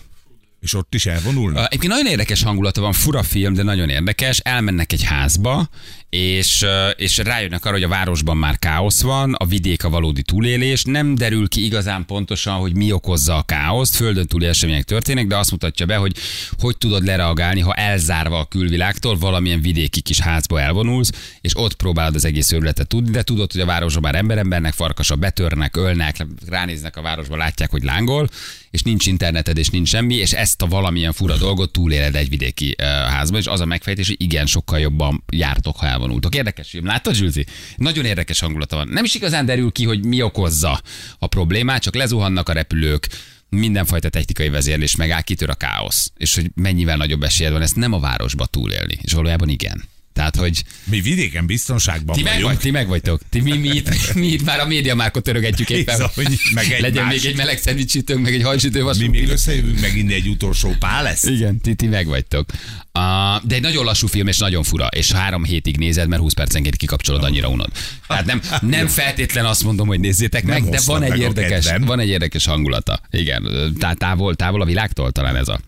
És 0.62 0.74
ott 0.74 0.96
is 0.96 1.06
elvonulnak? 1.06 1.66
Egyébként 1.66 1.92
nagyon 1.92 2.12
érdekes 2.12 2.44
hangulata 2.44 2.82
van, 2.82 2.94
fura 2.94 3.24
film, 3.24 3.54
de 3.54 3.64
nagyon 3.64 3.90
érdekes. 3.90 4.40
Elmennek 4.40 4.92
egy 4.92 5.04
házba, 5.04 5.70
és, 6.12 6.66
és 6.96 7.18
rájönnek 7.18 7.66
arra, 7.66 7.74
hogy 7.74 7.84
a 7.84 7.88
városban 7.88 8.38
már 8.38 8.60
káosz 8.60 9.02
van, 9.02 9.34
a 9.34 9.46
vidék 9.46 9.84
a 9.84 9.90
valódi 9.90 10.22
túlélés. 10.22 10.84
Nem 10.84 11.16
derül 11.16 11.48
ki 11.48 11.66
igazán 11.66 12.06
pontosan, 12.06 12.54
hogy 12.54 12.76
mi 12.76 12.92
okozza 12.92 13.36
a 13.38 13.42
káoszt, 13.42 13.96
földön 13.96 14.28
túli 14.28 14.46
események 14.46 14.84
történnek, 14.84 15.28
de 15.28 15.38
azt 15.38 15.52
mutatja 15.52 15.86
be, 15.86 15.96
hogy 15.96 16.16
hogy 16.60 16.78
tudod 16.78 17.06
lereagálni, 17.06 17.60
ha 17.60 17.74
elzárva 17.74 18.40
a 18.40 18.46
külvilágtól 18.46 19.18
valamilyen 19.18 19.62
vidéki 19.62 20.02
kis 20.02 20.20
házba 20.20 20.62
elvonulsz, 20.62 21.12
és 21.42 21.58
ott 21.58 21.74
próbálod 21.74 22.16
az 22.16 22.26
egész 22.26 22.52
őrületet 22.52 22.88
tudni, 22.88 23.12
de 23.12 23.24
tudod, 23.24 23.52
hogy 23.52 23.62
a 23.62 23.66
városban 23.66 24.02
már 24.02 24.16
emberembernek, 24.16 24.74
farkasok 24.74 25.20
betörnek, 25.20 25.76
ölnek, 25.76 26.26
ránéznek 26.48 26.98
a 26.98 27.02
városba, 27.02 27.38
látják, 27.38 27.72
hogy 27.72 27.84
lángol, 27.84 28.30
és 28.72 28.82
nincs 28.82 29.06
interneted, 29.06 29.58
és 29.58 29.70
nincs 29.70 29.90
semmi, 29.90 30.16
és 30.16 30.34
ezt 30.34 30.62
a 30.62 30.68
valamilyen 30.68 31.14
fura 31.14 31.38
dolgot 31.38 31.72
túléled 31.72 32.16
egy 32.16 32.30
vidéki 32.30 32.76
uh, 32.82 32.88
házba, 32.88 33.38
és 33.38 33.46
az 33.46 33.60
a 33.60 33.66
megfejtés, 33.66 34.08
hogy 34.08 34.22
igen, 34.22 34.46
sokkal 34.46 34.80
jobban 34.80 35.24
jártok, 35.32 35.78
ha 35.78 35.88
elvonultok. 36.02 36.36
Érdekes 36.36 36.70
film, 36.70 36.86
láttad, 36.86 37.14
Zsülzi? 37.14 37.46
Nagyon 37.76 38.06
érdekes 38.06 38.40
hangulata 38.40 38.76
van. 38.76 38.88
Nem 38.88 39.04
is 39.04 39.16
igazán 39.16 39.46
derül 39.46 39.72
ki, 39.72 39.86
hogy 39.86 40.06
mi 40.06 40.22
okozza 40.22 40.82
a 41.20 41.28
problémát, 41.28 41.82
csak 41.82 41.96
lezuhannak 41.96 42.50
a 42.50 42.54
repülők, 42.54 43.08
mindenfajta 43.50 44.10
technikai 44.10 44.50
vezérlés 44.50 44.96
megáll, 44.96 45.22
kitör 45.22 45.50
a 45.50 45.54
káosz, 45.54 46.12
és 46.18 46.36
hogy 46.36 46.52
mennyivel 46.56 46.98
nagyobb 46.98 47.24
esélyed 47.24 47.52
van 47.52 47.62
ezt 47.62 47.76
nem 47.76 47.94
a 47.94 48.00
városba 48.00 48.46
túlélni. 48.46 48.98
És 49.02 49.14
valójában 49.14 49.50
igen. 49.50 49.84
Tehát, 50.14 50.36
hogy 50.36 50.64
Mi 50.84 51.02
vidéken 51.02 51.46
biztonságban 51.46 52.16
ti 52.16 52.22
meg, 52.24 52.34
vagyunk. 52.34 52.52
vagy, 52.52 52.62
ti 52.62 52.72
meg 52.72 52.88
vagytok. 52.88 53.22
Ti, 53.30 53.40
mi, 53.40 53.58
mi, 53.58 53.68
itt, 53.68 54.14
mi 54.14 54.28
itt 54.28 54.46
már 54.46 54.60
a 54.60 54.66
médiamárkot 54.66 55.24
törögetjük 55.24 55.70
éppen. 55.70 56.00
Bizony, 56.16 56.38
meg 56.54 56.72
egy 56.72 56.82
Legyen 56.82 57.06
más. 57.06 57.14
még 57.14 57.26
egy 57.26 57.36
meleg 57.38 57.58
szendvicsütőnk, 57.58 58.22
meg 58.22 58.34
egy 58.34 58.44
hajsütő 58.44 58.84
Mi 58.84 59.08
még 59.08 59.30
összejövünk 59.30 59.80
megint 59.80 60.12
egy 60.12 60.28
utolsó 60.28 60.76
pál 60.80 61.04
lesz? 61.04 61.24
Igen, 61.24 61.60
ti, 61.60 61.74
ti 61.74 61.88
meg 61.88 62.08
vagytok. 62.08 62.50
Uh, 62.94 63.48
de 63.48 63.56
egy 63.56 63.62
nagyon 63.62 63.86
lassú 63.86 64.08
film, 64.08 64.28
és 64.28 64.38
nagyon 64.38 64.64
fura, 64.64 64.88
és 64.88 65.12
három 65.12 65.44
hétig 65.44 65.78
nézed, 65.78 66.08
mert 66.08 66.22
20 66.22 66.34
percenként 66.34 66.76
kikapcsolod, 66.76 67.24
annyira 67.24 67.48
unod. 67.48 67.70
Tehát 68.08 68.26
nem, 68.26 68.42
nem 68.62 68.88
feltétlen 68.88 69.46
azt 69.46 69.64
mondom, 69.64 69.88
hogy 69.88 70.00
nézzétek 70.00 70.44
Nem 70.44 70.62
meg, 70.62 70.72
de 70.72 70.80
van 70.86 71.04
egy, 71.04 71.10
meg 71.10 71.20
érdekes, 71.20 71.70
van 71.80 72.00
egy 72.00 72.10
érdekes 72.10 72.46
hangulata. 72.46 73.02
Igen, 73.12 73.74
tá- 73.80 73.98
távol, 73.98 74.36
távol 74.36 74.62
a 74.62 74.66
világtól 74.66 75.12
talán 75.12 75.36
ez 75.36 75.48
a, 75.48 75.60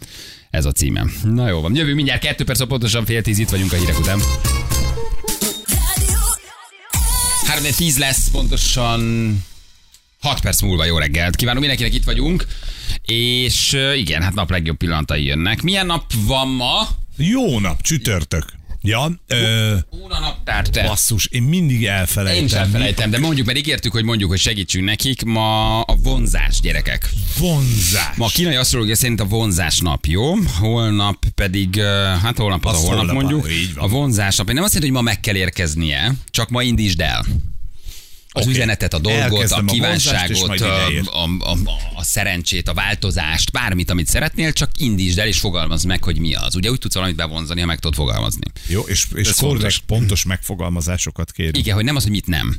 ez 0.54 0.66
a 0.66 0.72
címe. 0.72 1.06
Na 1.24 1.48
jó 1.48 1.62
van, 1.62 1.76
jövő 1.76 1.94
mindjárt 1.94 2.22
kettő 2.22 2.44
perc, 2.44 2.68
pontosan 2.68 3.06
fél 3.06 3.22
tíz, 3.22 3.38
itt 3.38 3.50
vagyunk 3.50 3.74
a 3.74 3.76
hírek 3.76 4.00
után. 4.00 4.20
3 7.46 7.63
10 7.76 7.98
lesz, 7.98 8.30
pontosan 8.32 9.44
6 10.22 10.42
perc 10.42 10.62
múlva 10.62 10.86
jó 10.86 10.98
reggelt. 10.98 11.36
Kívánom 11.36 11.60
mindenkinek, 11.60 11.94
itt 11.94 12.04
vagyunk. 12.04 12.48
És 13.06 13.78
igen, 13.96 14.22
hát 14.22 14.34
nap 14.34 14.50
legjobb 14.50 14.78
pillanatai 14.78 15.26
jönnek. 15.26 15.62
Milyen 15.62 15.86
nap 15.86 16.04
van 16.26 16.48
ma? 16.48 16.88
Jó 17.18 17.60
nap, 17.60 17.82
csütörtök. 17.82 18.46
Ja, 18.86 19.12
ö, 19.28 19.76
naptár 20.10 20.67
te. 20.67 20.84
basszus, 20.88 21.26
én 21.26 21.43
mindig 21.43 21.86
elfelejtem. 21.86 22.41
Én 22.43 22.48
sem 22.48 22.65
mi- 22.65 22.72
felejtem, 22.72 23.10
de 23.10 23.19
mondjuk, 23.19 23.46
mert 23.46 23.58
ígértük, 23.58 23.91
hogy 23.91 24.04
mondjuk, 24.04 24.30
hogy 24.30 24.39
segítsünk 24.39 24.86
nekik. 24.86 25.24
Ma 25.24 25.82
a 25.82 25.96
vonzás, 25.96 26.60
gyerekek. 26.60 27.10
Vonzás. 27.39 28.15
Ma 28.15 28.26
a 28.26 28.30
kínai 28.30 28.56
asztrológia 28.56 28.96
szerint 28.96 29.19
a 29.19 29.26
vonzás 29.26 29.80
nap, 29.80 30.06
jó? 30.06 30.34
Holnap 30.60 31.26
pedig, 31.36 31.82
hát 32.22 32.38
holnap 32.38 32.65
az 32.65 32.74
Azt 32.76 32.84
a 32.84 32.88
holnap 32.88 33.06
holnap, 33.06 33.32
mondjuk. 33.32 33.52
így 33.52 33.74
van. 33.74 33.84
A 33.84 33.88
vonzás 33.88 34.36
nap, 34.36 34.52
nem 34.52 34.63
azt 34.63 34.74
jelenti, 34.74 34.93
hogy 34.93 35.04
ma 35.04 35.10
meg 35.12 35.19
kell 35.19 35.36
érkeznie, 35.36 36.13
csak 36.32 36.50
ma 36.50 36.62
indítsd 36.63 37.00
el. 37.02 37.26
Az 38.36 38.41
Oké. 38.41 38.52
üzenetet, 38.52 38.93
a 38.93 39.00
dolgot, 39.00 39.22
Elkezdem 39.22 39.67
a 39.67 39.72
kívánságot, 39.72 40.62
a, 40.62 40.88
a, 41.06 41.30
a, 41.39 41.58
a 41.96 42.04
szerencsét, 42.04 42.67
a 42.67 42.74
változást, 42.74 43.52
bármit, 43.52 43.89
amit 43.89 44.08
szeretnél, 44.08 44.54
csak 44.54 44.69
indítsd 44.78 45.19
el 45.19 45.28
és 45.28 45.39
fogalmazd 45.39 45.86
meg, 45.86 46.04
hogy 46.04 46.19
mi 46.19 46.34
az. 46.36 46.56
Ugye 46.56 46.69
úgy 46.72 46.80
tudsz 46.80 46.93
valamit 46.93 47.15
bevonzani, 47.15 47.60
ha 47.60 47.65
meg 47.65 47.80
tudod 47.80 47.96
fogalmazni. 47.96 48.46
Jó, 48.67 48.82
és, 48.82 49.08
és 49.15 49.28
Ez 49.28 49.36
korrekt, 49.36 49.60
fontos. 49.60 49.80
pontos 49.86 50.24
megfogalmazásokat 50.24 51.32
kérünk. 51.32 51.58
Igen, 51.58 51.76
hogy 51.76 51.84
nem 51.84 51.96
az, 51.96 52.04
hogy 52.04 52.12
mit 52.12 52.28
nem. 52.28 52.56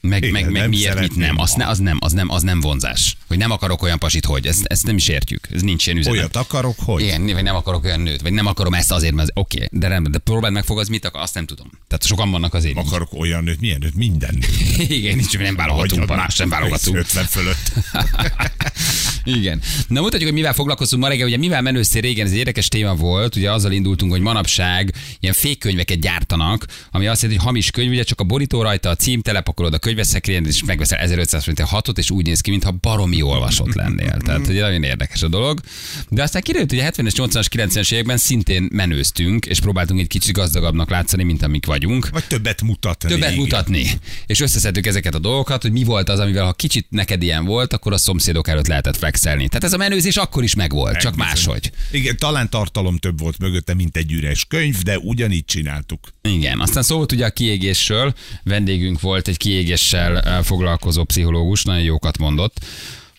Meg, 0.00 0.22
Igen, 0.22 0.32
meg, 0.32 0.50
meg 0.50 0.60
nem 0.60 0.68
miért, 0.70 0.98
mit 1.00 1.16
nem. 1.16 1.38
Az, 1.38 1.52
ne, 1.52 1.66
az, 1.66 1.78
nem, 1.78 1.96
az, 2.00 2.12
nem, 2.12 2.30
az 2.30 2.42
nem 2.42 2.60
vonzás. 2.60 3.16
Hogy 3.28 3.38
nem 3.38 3.50
akarok 3.50 3.82
olyan 3.82 3.98
pasit, 3.98 4.24
hogy. 4.24 4.46
Ezt, 4.46 4.64
ezt 4.64 4.86
nem 4.86 4.96
is 4.96 5.08
értjük. 5.08 5.48
Ez 5.54 5.62
nincs 5.62 5.86
ilyen 5.86 5.98
üzenet. 5.98 6.18
Olyat 6.18 6.36
akarok, 6.36 6.76
hogy? 6.84 7.02
Igen, 7.02 7.24
vagy 7.24 7.42
nem 7.42 7.56
akarok 7.56 7.84
olyan 7.84 8.00
nőt, 8.00 8.20
vagy 8.20 8.32
nem 8.32 8.46
akarom 8.46 8.74
ezt 8.74 8.92
azért, 8.92 9.14
mert 9.14 9.30
oké, 9.34 9.56
okay, 9.56 9.78
de 9.80 9.88
rendben, 9.88 10.12
de 10.12 10.18
próbáld 10.18 10.52
megfogalmazni, 10.52 10.94
mit 10.94 11.04
akar, 11.04 11.22
azt 11.22 11.34
nem 11.34 11.46
tudom. 11.46 11.70
Tehát 11.88 12.06
sokan 12.06 12.30
vannak 12.30 12.54
azért. 12.54 12.76
így. 12.76 12.86
Akarok 12.86 13.08
olyan 13.12 13.44
nőt, 13.44 13.60
milyen 13.60 13.78
nőt, 13.80 13.94
minden 13.94 14.34
nőt. 14.34 14.90
Igen, 14.98 15.16
nincs, 15.16 15.38
nem 15.38 15.56
válogatunk, 15.56 16.06
más 16.06 16.36
nem 16.36 16.48
válogatunk. 16.48 16.96
50 16.96 17.24
fölött. 17.24 17.72
Igen. 19.36 19.60
Na 19.88 20.00
mutatjuk, 20.00 20.24
hogy 20.24 20.38
mivel 20.38 20.52
foglalkozunk 20.52 21.02
ma 21.02 21.08
reggel. 21.08 21.26
Ugye 21.26 21.36
mivel 21.36 21.62
menőszél 21.62 22.00
régen, 22.00 22.26
ez 22.26 22.32
egy 22.32 22.38
érdekes 22.38 22.68
téma 22.68 22.94
volt. 22.94 23.36
Ugye 23.36 23.52
azzal 23.52 23.72
indultunk, 23.72 24.12
hogy 24.12 24.20
manapság 24.20 24.94
ilyen 25.20 25.34
fékkönyveket 25.34 26.00
gyártanak, 26.00 26.66
ami 26.90 27.06
azt 27.06 27.22
jelenti, 27.22 27.42
hogy 27.42 27.52
hamis 27.52 27.70
könyv, 27.70 27.90
ugye 27.90 28.02
csak 28.02 28.20
a 28.20 28.24
borító 28.24 28.62
rajta, 28.62 28.88
a 28.88 28.96
cím, 28.96 29.22
telepakolod 29.22 29.74
a 29.74 29.78
könyveszekrényed, 29.78 30.46
és 30.46 30.64
megveszel 30.64 30.98
1500 30.98 31.44
forint 31.44 31.68
hatot, 31.68 31.98
és 31.98 32.10
úgy 32.10 32.26
néz 32.26 32.40
ki, 32.40 32.50
mintha 32.50 32.70
baromi 32.70 33.17
olvasott 33.22 33.74
lennél. 33.74 34.16
Tehát 34.24 34.48
ugye 34.48 34.60
nagyon 34.60 34.82
érdekes 34.82 35.22
a 35.22 35.28
dolog. 35.28 35.60
De 36.08 36.22
aztán 36.22 36.42
kiderült, 36.42 36.70
hogy 36.70 36.78
a 36.78 36.82
70-es, 36.82 37.12
80-as, 37.16 37.46
90-es 37.50 37.92
években 37.92 38.16
szintén 38.16 38.68
menőztünk, 38.72 39.46
és 39.46 39.60
próbáltunk 39.60 40.00
egy 40.00 40.06
kicsit 40.06 40.32
gazdagabbnak 40.32 40.90
látszani, 40.90 41.22
mint 41.22 41.42
amik 41.42 41.66
vagyunk. 41.66 42.08
Vagy 42.08 42.26
többet 42.26 42.62
mutatni. 42.62 43.08
Többet 43.08 43.30
igen. 43.30 43.42
mutatni. 43.42 43.86
És 44.26 44.40
összeszedtük 44.40 44.86
ezeket 44.86 45.14
a 45.14 45.18
dolgokat, 45.18 45.62
hogy 45.62 45.72
mi 45.72 45.84
volt 45.84 46.08
az, 46.08 46.18
amivel 46.18 46.44
ha 46.44 46.52
kicsit 46.52 46.86
neked 46.90 47.22
ilyen 47.22 47.44
volt, 47.44 47.72
akkor 47.72 47.92
a 47.92 47.96
szomszédok 47.98 48.48
előtt 48.48 48.66
lehetett 48.66 48.96
flexelni. 48.96 49.48
Tehát 49.48 49.64
ez 49.64 49.72
a 49.72 49.76
menőzés 49.76 50.16
akkor 50.16 50.42
is 50.42 50.54
megvolt, 50.54 50.96
csak 50.96 51.14
Bizony. 51.14 51.26
máshogy. 51.28 51.70
Igen, 51.90 52.16
talán 52.16 52.50
tartalom 52.50 52.96
több 52.96 53.18
volt 53.18 53.38
mögötte, 53.38 53.74
mint 53.74 53.96
egy 53.96 54.12
üres 54.12 54.44
könyv, 54.44 54.82
de 54.82 54.98
ugyanígy 54.98 55.44
csináltuk. 55.44 56.08
Igen, 56.22 56.60
aztán 56.60 56.82
szó 56.82 56.96
volt 56.96 57.12
ugye 57.12 57.26
a 57.26 57.30
kiégésről, 57.30 58.14
vendégünk 58.42 59.00
volt 59.00 59.28
egy 59.28 59.36
kiégéssel 59.36 60.20
eh, 60.20 60.42
foglalkozó 60.42 61.04
pszichológus, 61.04 61.62
nagyon 61.64 61.82
jókat 61.82 62.18
mondott. 62.18 62.56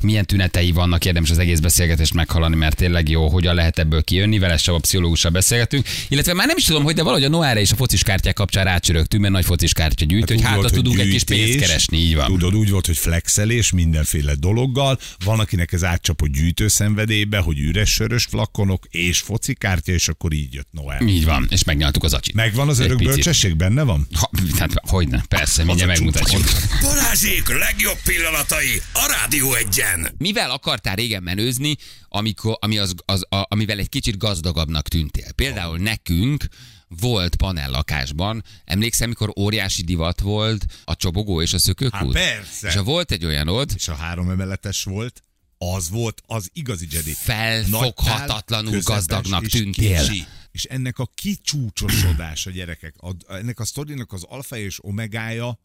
Milyen 0.02 0.26
tünetei 0.26 0.72
vannak, 0.72 1.06
érdemes 1.06 1.30
az 1.30 1.38
egész 1.38 1.60
beszélgetést 1.60 2.14
meghallani, 2.14 2.56
mert 2.56 2.76
tényleg 2.76 3.10
jó, 3.10 3.30
hogyan 3.30 3.56
lehet 3.56 3.80
ebből 3.80 4.04
kijönni, 4.04 4.40
vele 4.40 4.58
sem 4.58 4.74
a 4.74 4.78
pszichológussal 4.78 5.32
beszélgetünk. 5.32 5.88
Illetve 6.08 6.34
már 6.34 6.48
nem 6.48 6.58
is 6.58 6.64
tudom, 6.64 6.84
hogy 6.84 6.96
de 6.96 7.04
valahogy 7.04 7.24
a 7.24 7.30
Noára 7.30 7.60
és 7.60 7.72
a 7.72 7.76
focis 7.76 8.04
kártyák 8.04 8.34
kapcsán 8.34 8.64
rácsörögtünk, 8.64 9.22
mert 9.22 9.34
nagy 9.34 9.46
focis 9.46 9.74
kártya 9.74 10.06
gyűjtő, 10.06 10.34
hogy 10.34 10.44
Úgy 10.44 10.50
hát 10.50 10.56
volt, 10.56 10.70
ha 10.70 10.76
tudunk 10.76 11.00
egy 11.00 11.10
kis 11.10 11.24
gyűjtés, 11.24 11.46
pénzt 11.46 11.66
keresni, 11.66 11.98
így 11.98 12.16
van. 12.16 12.26
Tudod, 12.26 12.56
úgy 12.56 12.70
volt, 12.70 12.86
hogy 12.86 12.98
flexelés 12.98 13.72
mindenféle 13.72 14.36
dologgal. 14.36 15.00
Van, 15.26 15.40
akinek 15.40 15.72
ez 15.72 15.84
átcsapott 15.84 16.30
gyűjtőszenvedélybe, 16.30 17.38
hogy 17.38 17.60
üres 17.60 17.92
sörös 17.94 18.24
flakonok 18.30 18.86
és 18.90 19.20
focikártya, 19.20 19.92
és 19.92 20.08
akkor 20.08 20.34
így 20.34 20.54
jött 20.54 20.68
Noel. 20.72 21.08
Így 21.08 21.26
van, 21.26 21.48
és 21.50 21.64
megnyaltuk 21.64 22.04
az 22.04 22.14
acsit. 22.14 22.34
Megvan 22.34 22.70
az 22.70 22.80
örök 22.80 23.04
bölcsesség, 23.04 23.56
benne 23.56 23.84
van? 23.84 24.08
Ha, 24.14 24.30
hát 24.58 24.72
hogyne, 24.82 25.24
persze, 25.28 25.64
mindjárt 25.64 25.92
megmutatjuk. 25.92 26.42
Balázsék 26.82 27.48
legjobb 27.48 27.98
pillanatai 28.04 28.82
a 28.94 29.16
Rádió 29.20 29.54
egyen. 29.54 29.88
Mivel 30.17 30.52
akartál 30.52 30.95
régen 30.95 31.23
menőzni, 31.23 31.75
amikor, 32.08 32.58
ami 32.60 32.78
az, 32.78 32.93
az, 33.06 33.25
a, 33.30 33.45
amivel 33.49 33.80
egy 33.80 33.89
kicsit 33.89 34.17
gazdagabbnak 34.17 34.88
tűntél? 34.88 35.32
Például 35.32 35.78
nekünk 35.78 36.45
volt 36.88 37.36
panellakásban, 37.36 38.43
emlékszem, 38.65 39.08
mikor 39.08 39.34
óriási 39.39 39.84
divat 39.84 40.19
volt 40.19 40.65
a 40.86 40.95
csobogó 40.95 41.41
és 41.41 41.54
a 41.54 41.60
szökőkút? 41.60 42.17
Hát 42.17 42.36
persze. 42.36 42.67
És 42.67 42.75
ha 42.75 42.84
volt 42.84 43.12
egy 43.12 43.25
olyanod, 43.25 43.71
És 43.75 43.88
a 43.88 43.95
három 43.95 44.30
emeletes 44.30 44.84
volt, 44.84 45.21
az 45.58 45.89
volt 45.89 46.21
az 46.25 46.49
igazi 46.54 46.88
Jedi. 46.91 47.13
Felfoghatatlanul 47.13 48.71
Nagy 48.71 48.84
tál, 48.84 48.95
gazdagnak 48.95 49.43
és 49.43 49.52
tűntél. 49.52 50.08
kicsi. 50.08 50.25
És 50.52 50.63
ennek 50.63 50.99
a 50.99 51.12
kicsúcsosodás 51.15 52.45
a 52.45 52.49
gyerekek, 52.52 52.95
a, 52.97 53.15
ennek 53.28 53.60
a 53.60 53.65
sztorinak 53.65 54.13
az 54.13 54.23
alfa 54.23 54.58
és 54.58 54.84
omegája 54.84 55.60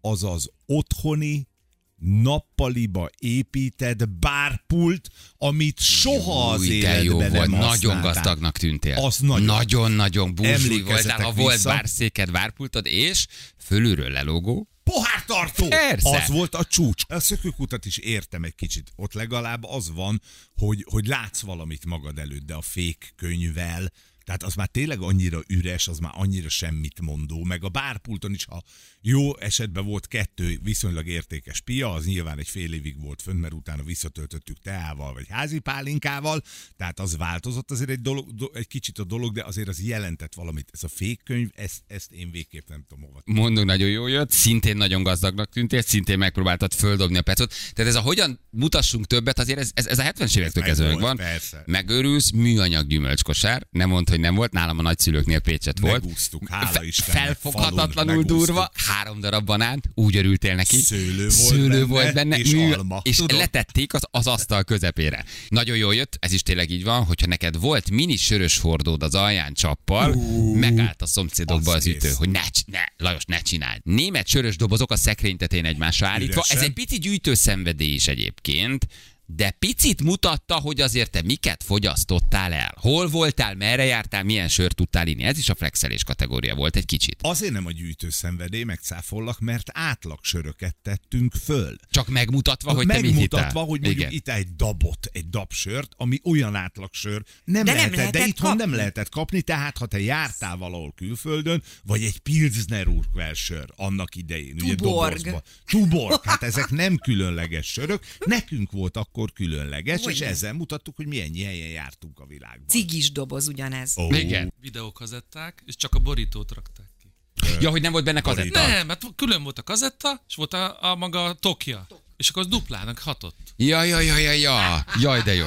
az 0.00 0.22
az 0.22 0.50
otthoni 0.66 1.48
nappaliba 1.96 3.10
épített 3.18 4.08
bárpult, 4.08 5.08
amit 5.36 5.80
soha 5.80 6.50
az 6.50 6.60
Új, 6.60 6.78
de 6.80 7.02
jó 7.02 7.20
életben 7.20 7.30
volt, 7.30 7.50
nem 7.50 7.60
nagyon 7.60 8.00
gazdagnak 8.00 8.58
tűntél. 8.58 8.96
Az 8.96 9.18
nagyon. 9.18 9.44
Nagyon-nagyon 9.44 10.34
Emlékezzetek 10.42 10.84
voltál, 10.84 11.20
ha 11.20 11.32
volt 11.32 11.62
bárszéked, 11.62 12.30
bárpultod, 12.30 12.86
és 12.86 13.26
fölülről 13.58 14.10
lelógó, 14.10 14.68
Pohártartó! 14.84 15.68
Persze. 15.68 16.22
Az 16.22 16.28
volt 16.28 16.54
a 16.54 16.64
csúcs. 16.64 17.02
A 17.08 17.20
szökőkutat 17.20 17.84
is 17.84 17.98
értem 17.98 18.44
egy 18.44 18.54
kicsit. 18.54 18.92
Ott 18.96 19.12
legalább 19.12 19.64
az 19.64 19.90
van, 19.90 20.20
hogy, 20.54 20.86
hogy 20.90 21.06
látsz 21.06 21.40
valamit 21.40 21.84
magad 21.84 22.18
előtt, 22.18 22.46
de 22.46 22.54
a 22.54 22.60
fék 22.60 23.12
könyvvel, 23.16 23.92
tehát 24.24 24.42
az 24.42 24.54
már 24.54 24.68
tényleg 24.68 25.00
annyira 25.00 25.42
üres, 25.48 25.88
az 25.88 25.98
már 25.98 26.12
annyira 26.14 26.48
semmit 26.48 27.00
mondó, 27.00 27.44
meg 27.44 27.64
a 27.64 27.68
bárpulton 27.68 28.32
is, 28.32 28.44
ha 28.44 28.62
jó 29.00 29.38
esetben 29.38 29.84
volt 29.84 30.06
kettő 30.06 30.58
viszonylag 30.62 31.06
értékes 31.06 31.60
pia, 31.60 31.92
az 31.92 32.06
nyilván 32.06 32.38
egy 32.38 32.48
fél 32.48 32.72
évig 32.72 33.00
volt 33.00 33.22
fönt, 33.22 33.40
mert 33.40 33.52
utána 33.52 33.82
visszatöltöttük 33.82 34.58
teával, 34.58 35.12
vagy 35.12 35.26
házi 35.28 35.58
pálinkával, 35.58 36.42
tehát 36.76 37.00
az 37.00 37.16
változott 37.16 37.70
azért 37.70 37.90
egy, 37.90 38.00
dolog, 38.00 38.34
do, 38.34 38.46
egy 38.52 38.66
kicsit 38.66 38.98
a 38.98 39.04
dolog, 39.04 39.32
de 39.32 39.44
azért 39.44 39.68
az 39.68 39.82
jelentett 39.82 40.34
valamit. 40.34 40.70
Ez 40.72 40.82
a 40.82 40.88
fékkönyv, 40.88 41.48
ezt, 41.54 41.82
ezt 41.86 42.12
én 42.12 42.30
végképp 42.30 42.68
nem 42.68 42.84
tudom 42.88 43.04
hova 43.04 43.22
mondunk, 43.24 43.66
nagyon 43.66 43.88
jó 43.88 44.06
jött, 44.06 44.30
szintén 44.30 44.76
nagyon 44.76 45.02
gazdagnak 45.02 45.50
tűntél, 45.50 45.82
szintén 45.82 46.18
megpróbáltad 46.18 46.72
földobni 46.72 47.16
a 47.16 47.22
pecot. 47.22 47.54
Tehát 47.72 47.90
ez 47.90 47.96
a 47.96 48.00
hogyan 48.00 48.40
mutassunk 48.50 49.06
többet, 49.06 49.38
azért 49.38 49.58
ez, 49.58 49.70
ez, 49.74 49.86
ez 49.86 49.98
a 49.98 50.02
70-es 50.02 50.36
évektől 50.36 50.62
kezdve 50.62 50.96
van. 50.96 51.16
persze. 51.16 51.62
Megőrülsz, 51.66 52.30
műanyag 52.30 52.86
gyümölcskosár, 52.86 53.66
nem 53.70 53.88
mondd, 53.88 54.04
hogy 54.14 54.22
nem 54.22 54.34
volt, 54.34 54.52
nálam 54.52 54.78
a 54.78 54.82
nagyszülőknél 54.82 55.38
Pécset 55.40 55.78
volt. 55.78 56.02
Megúsztuk, 56.02 56.48
hála 56.48 56.84
Istennek, 56.84 57.22
Felfoghatatlanul 57.22 58.22
durva, 58.22 58.70
három 58.86 59.20
darab 59.20 59.44
banánt, 59.44 59.88
úgy 59.94 60.16
örültél 60.16 60.54
neki. 60.54 60.76
Szőlő 60.76 61.16
volt 61.16 61.30
Szőlő 61.30 61.68
benne, 61.68 61.84
volt 61.84 62.14
benne, 62.14 62.38
és 62.38 62.50
mű- 62.50 62.74
alma. 62.74 63.00
és 63.02 63.22
letették 63.26 63.94
az, 63.94 64.02
az 64.10 64.26
asztal 64.26 64.64
közepére. 64.64 65.24
Nagyon 65.48 65.76
jól 65.76 65.94
jött, 65.94 66.16
ez 66.20 66.32
is 66.32 66.42
tényleg 66.42 66.70
így 66.70 66.84
van, 66.84 67.04
hogyha 67.04 67.26
neked 67.26 67.60
volt 67.60 67.90
mini 67.90 68.16
sörös 68.16 68.58
hordód 68.58 69.02
az 69.02 69.14
alján 69.14 69.52
csappal, 69.54 70.14
megállt 70.54 71.02
a 71.02 71.06
szomszédokba 71.06 71.70
az 71.70 71.76
az, 71.76 71.86
ütő, 71.86 72.12
hogy 72.16 72.28
ne, 72.28 72.40
ne, 72.66 72.82
Lajos, 72.96 73.24
ne 73.24 73.38
csináld. 73.40 73.80
Német 73.84 74.26
sörös 74.26 74.56
dobozok 74.56 74.90
a 74.90 74.96
szekrény 74.96 75.36
tetején 75.36 75.64
egymásra 75.64 76.06
állítva. 76.06 76.34
Üresen. 76.34 76.56
Ez 76.56 76.62
egy 76.62 76.72
pici 76.72 76.98
gyűjtőszenvedély 76.98 77.94
is 77.94 78.08
egyébként, 78.08 78.86
de 79.26 79.50
picit 79.50 80.02
mutatta, 80.02 80.54
hogy 80.54 80.80
azért 80.80 81.10
te 81.10 81.22
miket 81.22 81.62
fogyasztottál 81.62 82.52
el. 82.52 82.74
Hol 82.80 83.08
voltál, 83.08 83.54
merre 83.54 83.84
jártál, 83.84 84.22
milyen 84.22 84.48
sört 84.48 84.74
tudtál 84.74 85.06
inni. 85.06 85.22
Ez 85.22 85.38
is 85.38 85.48
a 85.48 85.54
flexelés 85.54 86.04
kategória 86.04 86.54
volt 86.54 86.76
egy 86.76 86.84
kicsit. 86.84 87.18
Azért 87.20 87.52
nem 87.52 87.66
a 87.66 87.70
gyűjtőszenvedély, 87.70 88.62
megcáfollak, 88.62 89.40
mert 89.40 89.70
átlag 89.72 90.18
söröket 90.22 90.76
tettünk 90.82 91.34
föl. 91.44 91.76
Csak 91.90 92.08
megmutatva, 92.08 92.72
hogy 92.72 92.86
te 92.86 93.00
mit 93.00 93.02
Megmutatva, 93.02 93.60
hogy 93.60 93.80
mondjuk 93.80 94.00
Igen. 94.00 94.12
itt 94.12 94.28
egy 94.28 94.56
dabot, 94.56 95.06
egy 95.12 95.28
dabsört, 95.28 95.92
ami 95.96 96.20
olyan 96.24 96.54
átlagsör 96.54 97.22
nem 97.44 97.64
De 97.64 97.72
nem 97.72 97.74
lehetett, 97.74 97.90
de 97.90 97.96
lehetett 97.96 98.26
itthon 98.26 98.48
kapni. 98.50 98.64
nem 98.64 98.74
lehetett 98.74 99.08
kapni, 99.08 99.42
tehát 99.42 99.78
ha 99.78 99.86
te 99.86 100.00
jártál 100.00 100.56
valahol 100.56 100.92
külföldön, 100.96 101.62
vagy 101.84 102.02
egy 102.02 102.18
Pilsner 102.18 102.86
Urquell 102.86 103.34
sör 103.34 103.64
annak 103.76 104.14
idején, 104.14 104.54
ugye 104.62 104.74
Tuborg. 104.74 105.16
dobozba. 105.16 105.42
Tuborg, 105.66 106.24
hát 106.24 106.42
ezek 106.42 106.70
nem 106.70 106.96
különleges 106.96 107.66
sörök, 107.66 108.04
nekünk 108.26 108.72
volt 108.72 108.96
akkor 109.14 109.32
különleges, 109.32 109.98
és 109.98 110.04
Hogyne. 110.04 110.26
ezzel 110.26 110.52
mutattuk, 110.52 110.96
hogy 110.96 111.06
milyen 111.06 111.34
helyen 111.34 111.68
jártunk 111.68 112.18
a 112.18 112.26
világban. 112.26 112.68
Cigis 112.68 113.12
doboz 113.12 113.48
ugyanez. 113.48 113.98
Ó, 113.98 114.14
Igen. 114.14 114.52
videókazetták, 114.60 115.62
és 115.66 115.76
csak 115.76 115.94
a 115.94 115.98
borítót 115.98 116.52
rakták 116.52 116.86
ki. 117.00 117.12
Ja, 117.60 117.70
hogy 117.70 117.80
nem 117.82 117.92
volt 117.92 118.04
benne 118.04 118.20
kazetta? 118.20 118.66
Nem, 118.66 118.88
hát 118.88 119.02
külön 119.16 119.42
volt 119.42 119.58
a 119.58 119.62
kazetta, 119.62 120.24
és 120.28 120.34
volt 120.34 120.52
a, 120.54 120.82
a 120.90 120.94
maga 120.94 121.24
a 121.24 121.32
tokja. 121.34 121.86
És 122.16 122.28
akkor 122.28 122.42
az 122.42 122.48
duplának 122.48 122.98
hatott. 122.98 123.54
Ja, 123.56 123.82
ja, 123.82 124.00
ja, 124.00 124.16
ja, 124.16 124.32
ja. 124.32 124.84
Jaj, 125.00 125.22
de 125.22 125.34
jó. 125.34 125.46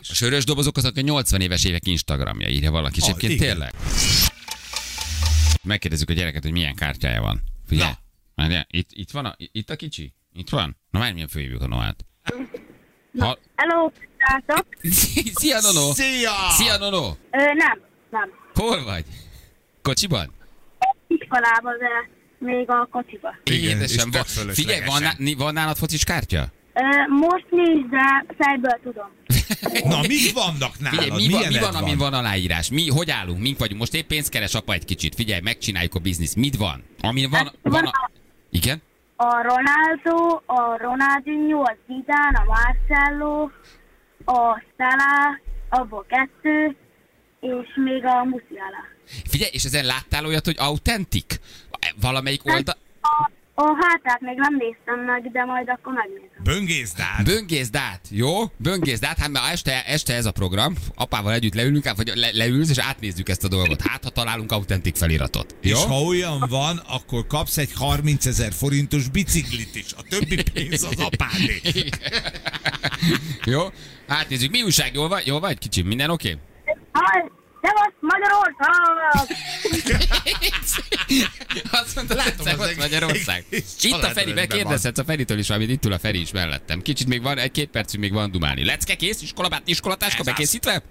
A 0.00 0.14
sörös 0.14 0.44
dobozok 0.44 0.76
azok 0.76 0.96
a 0.96 1.00
80 1.00 1.40
éves 1.40 1.64
évek 1.64 1.86
Instagramja, 1.86 2.48
írja 2.48 2.70
valaki. 2.70 2.96
És 2.98 3.02
Ah, 3.02 3.08
egyébként 3.08 3.32
igen. 3.32 3.46
tényleg. 3.48 3.74
Megkérdezzük 5.62 6.10
a 6.10 6.12
gyereket, 6.12 6.42
hogy 6.42 6.52
milyen 6.52 6.74
kártyája 6.74 7.20
van. 7.20 7.42
Figyelj. 7.66 7.92
Várjál, 8.34 8.66
Itt, 8.70 8.88
itt 8.92 9.10
van 9.10 9.24
a, 9.24 9.34
itt 9.38 9.70
a 9.70 9.76
kicsi? 9.76 10.14
Itt 10.32 10.48
van? 10.48 10.76
Na 10.90 10.98
várj, 10.98 11.12
milyen 11.12 11.28
fölhívjuk 11.28 11.62
a 11.62 11.66
Noát. 11.66 12.04
Ha... 13.20 13.38
Hello, 13.54 13.90
srácok! 14.18 14.66
Szia, 15.40 15.60
Nono! 15.60 15.92
Szia! 15.92 16.30
Szia, 16.50 16.76
Nono! 16.78 17.06
Ö, 17.30 17.36
nem, 17.38 17.80
nem. 18.10 18.30
Hol 18.54 18.84
vagy? 18.84 19.04
Kocsiban? 19.82 20.32
Iskolában, 21.06 21.74
de 21.78 22.10
még 22.38 22.70
a 22.70 22.88
kocsiba. 22.90 23.34
Igen, 23.44 23.76
Édesem, 23.76 24.10
tök 24.10 24.20
va- 24.20 24.30
fölöslegesen. 24.30 24.64
figyelj, 24.82 25.00
van, 25.00 25.02
ná- 25.26 25.36
van 25.38 25.52
nálad 25.52 25.76
focis 25.76 26.04
kártya? 26.04 26.46
Ö, 26.74 26.80
most 27.14 27.46
nincs, 27.50 27.86
de 27.90 28.24
fejből 28.38 28.78
tudom. 28.82 29.10
Na, 29.92 30.00
mik 30.00 30.32
vannak 30.34 30.78
nálad? 30.78 30.98
Figyelj, 31.00 31.10
mi 31.26 31.32
van, 31.32 31.40
mi 31.40 31.46
Milyened 31.46 31.60
van, 31.72 31.82
amin 31.82 31.98
van 31.98 32.14
aláírás? 32.14 32.68
Mi, 32.70 32.88
hogy 32.88 33.10
állunk? 33.10 33.40
Mink 33.40 33.58
vagyunk? 33.58 33.80
Most 33.80 33.94
épp 33.94 34.06
pénzt 34.08 34.28
keres 34.28 34.54
apa 34.54 34.72
egy 34.72 34.84
kicsit. 34.84 35.14
Figyelj, 35.14 35.40
megcsináljuk 35.40 35.94
a 35.94 35.98
bizniszt. 35.98 36.36
Mit 36.36 36.56
van? 36.56 36.84
Amin 37.00 37.30
van, 37.30 37.44
Hát, 37.44 37.54
van 37.62 37.72
van 37.72 37.84
a... 37.84 37.88
a- 37.88 38.10
Igen? 38.50 38.82
A 39.20 39.42
Ronaldo, 39.42 40.42
a 40.46 40.76
Ronaldinho, 40.76 41.60
a 41.62 41.76
Zidane, 41.86 42.38
a 42.38 42.44
Marcelo, 42.44 43.50
a 44.24 44.62
Salah, 44.76 45.38
abból 45.68 46.06
kettő, 46.08 46.76
és 47.40 47.68
még 47.74 48.04
a 48.04 48.24
Musiala. 48.24 48.82
Figyelj, 49.04 49.50
és 49.52 49.64
ezen 49.64 49.84
láttál 49.84 50.24
olyat, 50.24 50.44
hogy 50.44 50.56
autentik? 50.58 51.40
Valamelyik 52.00 52.44
oldal... 52.44 52.76
A, 53.00 53.30
a 53.60 53.76
hátát 53.80 54.20
még 54.20 54.36
nem 54.36 54.56
néztem 54.56 55.04
meg, 55.04 55.30
de 55.32 55.44
majd 55.44 55.68
akkor 55.68 55.92
megnézem. 55.92 56.42
Böngészd 56.42 57.00
át. 57.00 57.24
Böngészd 57.24 57.76
át, 57.76 58.00
jó? 58.10 58.30
Böngészd 58.56 59.04
át, 59.04 59.18
hát 59.18 59.28
már 59.28 59.52
este, 59.52 59.84
este 59.86 60.14
ez 60.14 60.26
a 60.26 60.32
program, 60.32 60.74
apával 60.94 61.32
együtt 61.32 61.54
leülünk, 61.54 61.86
át, 61.86 61.96
vagy 61.96 62.12
le, 62.14 62.28
leülsz, 62.32 62.70
és 62.70 62.78
átnézzük 62.78 63.28
ezt 63.28 63.44
a 63.44 63.48
dolgot. 63.48 63.82
Hát, 63.82 64.04
ha 64.04 64.10
találunk 64.10 64.52
autentik 64.52 64.96
feliratot. 64.96 65.56
Jó? 65.62 65.76
És 65.76 65.84
ha 65.84 66.00
olyan 66.00 66.44
van, 66.48 66.80
akkor 66.88 67.26
kapsz 67.26 67.56
egy 67.56 67.72
30 67.72 68.26
ezer 68.26 68.52
forintos 68.52 69.08
biciklit 69.08 69.74
is. 69.74 69.92
A 69.96 70.02
többi 70.08 70.42
pénz 70.54 70.82
az 70.82 71.00
apádé. 71.00 71.60
Jó? 73.44 73.60
Átnézzük. 74.06 74.50
Mi 74.50 74.62
újság? 74.62 74.94
Jól 74.94 75.08
vagy? 75.08 75.26
Jól 75.26 75.40
vagy, 75.40 75.58
kicsim? 75.58 75.86
Minden 75.86 76.10
oké? 76.10 76.28
Okay? 76.28 77.36
Szevasz 77.62 77.94
Magyarország! 78.00 79.36
Azt 81.82 81.94
mondta, 81.94 82.14
Látom, 82.14 82.46
az 82.46 82.68
az 82.68 82.76
Magyarország. 82.76 83.44
Itt 83.80 83.92
a 83.92 83.98
Feri, 83.98 84.14
rendben 84.14 84.34
megkérdezhetsz 84.34 84.98
a 84.98 85.04
Feritől 85.04 85.38
is 85.38 85.48
valamit, 85.48 85.70
itt 85.70 85.84
ül 85.84 85.92
a 85.92 85.98
Feri 85.98 86.20
is 86.20 86.32
mellettem. 86.32 86.82
Kicsit 86.82 87.06
még 87.06 87.22
van, 87.22 87.38
egy-két 87.38 87.68
percig 87.68 88.00
még 88.00 88.12
van 88.12 88.30
dumálni. 88.30 88.64
Lecke 88.64 88.94
kész, 88.94 89.22
iskolabát, 89.22 89.62
iskolatáska 89.64 90.22
bekészítve? 90.22 90.82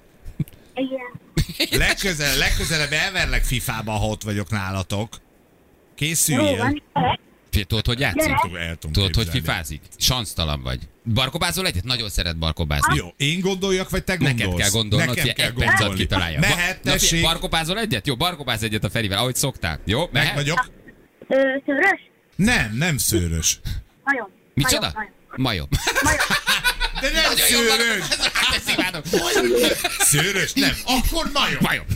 Igen. 0.74 1.80
Legközelebb, 1.88 2.38
legközelebb 2.38 2.92
elverlek 2.92 3.44
FIFA-ba, 3.44 3.92
ha 3.92 4.06
ott 4.06 4.24
vagyok 4.24 4.50
nálatok. 4.50 5.16
Készüljél. 5.96 6.82
Tudod, 7.50 7.86
hogy 7.86 8.00
játszik? 8.00 8.36
Tudod, 8.92 9.16
hogy 9.16 9.30
fifázik? 9.30 9.82
Sansztalan 9.98 10.62
vagy. 10.62 10.80
Barkobázol 11.14 11.66
egyet? 11.66 11.84
Nagyon 11.84 12.10
szeret 12.10 12.38
barkobázni. 12.38 12.96
Jó, 12.96 13.08
én 13.18 13.40
gondoljak, 13.40 13.90
vagy 13.90 14.04
te 14.04 14.16
gondolsz? 14.16 14.38
Neked 14.40 14.56
kell 14.56 14.70
gondolnod, 14.70 15.08
Nekem 15.08 15.24
hogy 15.24 15.34
kell 15.34 15.48
egy 15.48 15.54
perc 15.54 15.96
kitalálja. 15.96 16.40
Mehet, 16.40 16.82
tessék. 16.82 17.22
barkobázol 17.22 17.80
egyet? 17.80 18.08
Jó, 18.08 18.16
barkobáz 18.16 18.64
egyet 18.64 18.84
a 18.84 18.90
Ferivel, 18.90 19.18
ahogy 19.18 19.36
szoktál. 19.36 19.80
Jó, 19.86 20.00
Meg 20.00 20.10
mehet? 20.12 20.34
vagyok? 20.36 20.72
Ö, 21.28 21.36
szőrös? 21.66 22.10
Nem, 22.36 22.76
nem 22.78 22.98
szőrös. 22.98 23.60
Majom. 24.04 24.30
Micsoda? 24.54 24.94
Majom, 24.96 25.12
Majom. 25.36 25.68
De 27.02 27.12
nem 27.12 27.36
szőrös! 27.36 28.08
Hát 28.34 28.56
ezt 28.56 28.72
imádom. 28.78 29.02
Szőrös? 30.00 30.54
Nem. 30.54 30.72
Akkor 30.86 31.30
majom. 31.34 31.58
Majom. 31.62 31.86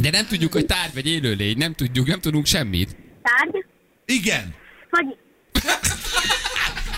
De 0.00 0.10
nem 0.10 0.26
tudjuk, 0.26 0.52
hogy 0.52 0.66
tárgy 0.66 0.94
vagy 0.94 1.06
élőlény, 1.06 1.56
nem 1.56 1.74
tudjuk, 1.74 2.06
nem 2.06 2.20
tudunk 2.20 2.46
semmit. 2.46 2.96
Tárgy? 3.22 3.64
Igen. 4.06 4.54
Fagyi. 4.90 5.16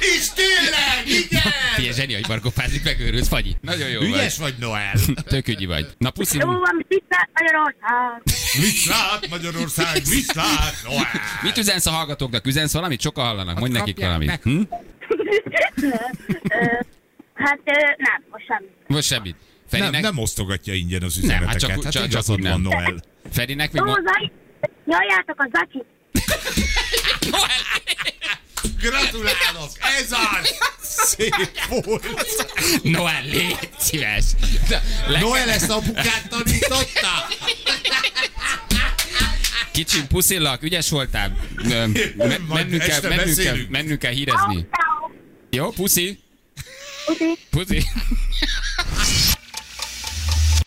És 0.01 0.29
tényleg, 0.35 1.07
igen! 1.07 1.53
Figyelj, 1.75 1.95
zseni, 1.95 2.15
hogy 2.15 2.27
barkopázik, 2.27 2.85
megőrülsz, 2.85 3.29
Fagyi. 3.29 3.57
Nagyon 3.61 3.89
jó 3.89 4.01
Ügyes 4.01 4.39
vagy. 4.39 4.51
vagy, 4.59 4.69
Noel. 4.69 4.93
Tök 5.25 5.49
ügyi 5.49 5.67
vagy. 5.67 5.87
Na, 5.99 6.11
puszi. 6.11 6.39
Jó 6.39 6.47
van, 6.47 6.85
tisztelt 6.89 7.29
Magyarország! 7.35 8.23
Viszlát, 8.61 9.29
Magyarország, 9.29 10.03
viszlát, 10.05 10.75
Noel. 10.85 11.07
Mit 11.43 11.57
üzensz 11.57 11.87
a 11.87 11.91
hallgatóknak? 11.91 12.47
Üzensz 12.47 12.73
valamit? 12.73 13.01
Sokan 13.01 13.25
hallanak. 13.25 13.59
Mondj 13.59 13.77
nekik 13.79 13.99
valamit. 13.99 14.41
Hm? 14.43 14.61
Ö, 16.49 16.65
hát 17.35 17.59
nem, 17.97 18.25
most 18.31 18.45
semmi. 18.47 18.67
Most 18.87 19.07
semmit. 19.09 19.37
Nem, 19.71 19.81
Ferinek, 19.81 20.03
nem 20.03 20.19
osztogatja 20.19 20.75
ingyen 20.75 21.03
az 21.03 21.17
Nem, 21.17 21.31
hát 21.45 21.55
üzeneteket. 21.57 21.93
csak- 21.93 22.03
Hát 22.03 22.11
csak- 22.11 22.25
csak 22.25 22.37
úgy 22.37 22.43
van, 22.43 22.51
nem. 22.51 22.61
Noel. 22.61 22.95
Ferinek 23.33 23.73
még! 23.73 23.83
Nyaljátok 24.85 25.41
a 25.43 25.49
zacsit! 25.53 25.85
ez 29.99 30.13
az! 30.13 30.55
Szép 31.09 31.35
volt. 31.69 32.07
Noel, 32.83 33.23
légy 33.25 33.69
szíves. 33.79 34.25
Le- 35.07 35.21
Noel 35.21 35.51
ezt 35.51 35.71
apukát 35.71 36.29
tanította? 36.29 37.27
Kicsim, 39.73 40.07
puszillak, 40.07 40.63
ügyes 40.63 40.91
voltál. 40.91 41.37
Me- 42.17 42.49
Mennünk 42.49 42.83
kell, 42.83 43.01
mennünk 43.09 43.37
kell, 43.39 43.57
mennünk 43.69 43.99
kell 43.99 44.13
hírezni. 44.13 44.67
Jó, 45.51 45.71
puszi? 45.71 46.19
Puszi. 47.07 47.39
Puszi. 47.51 47.85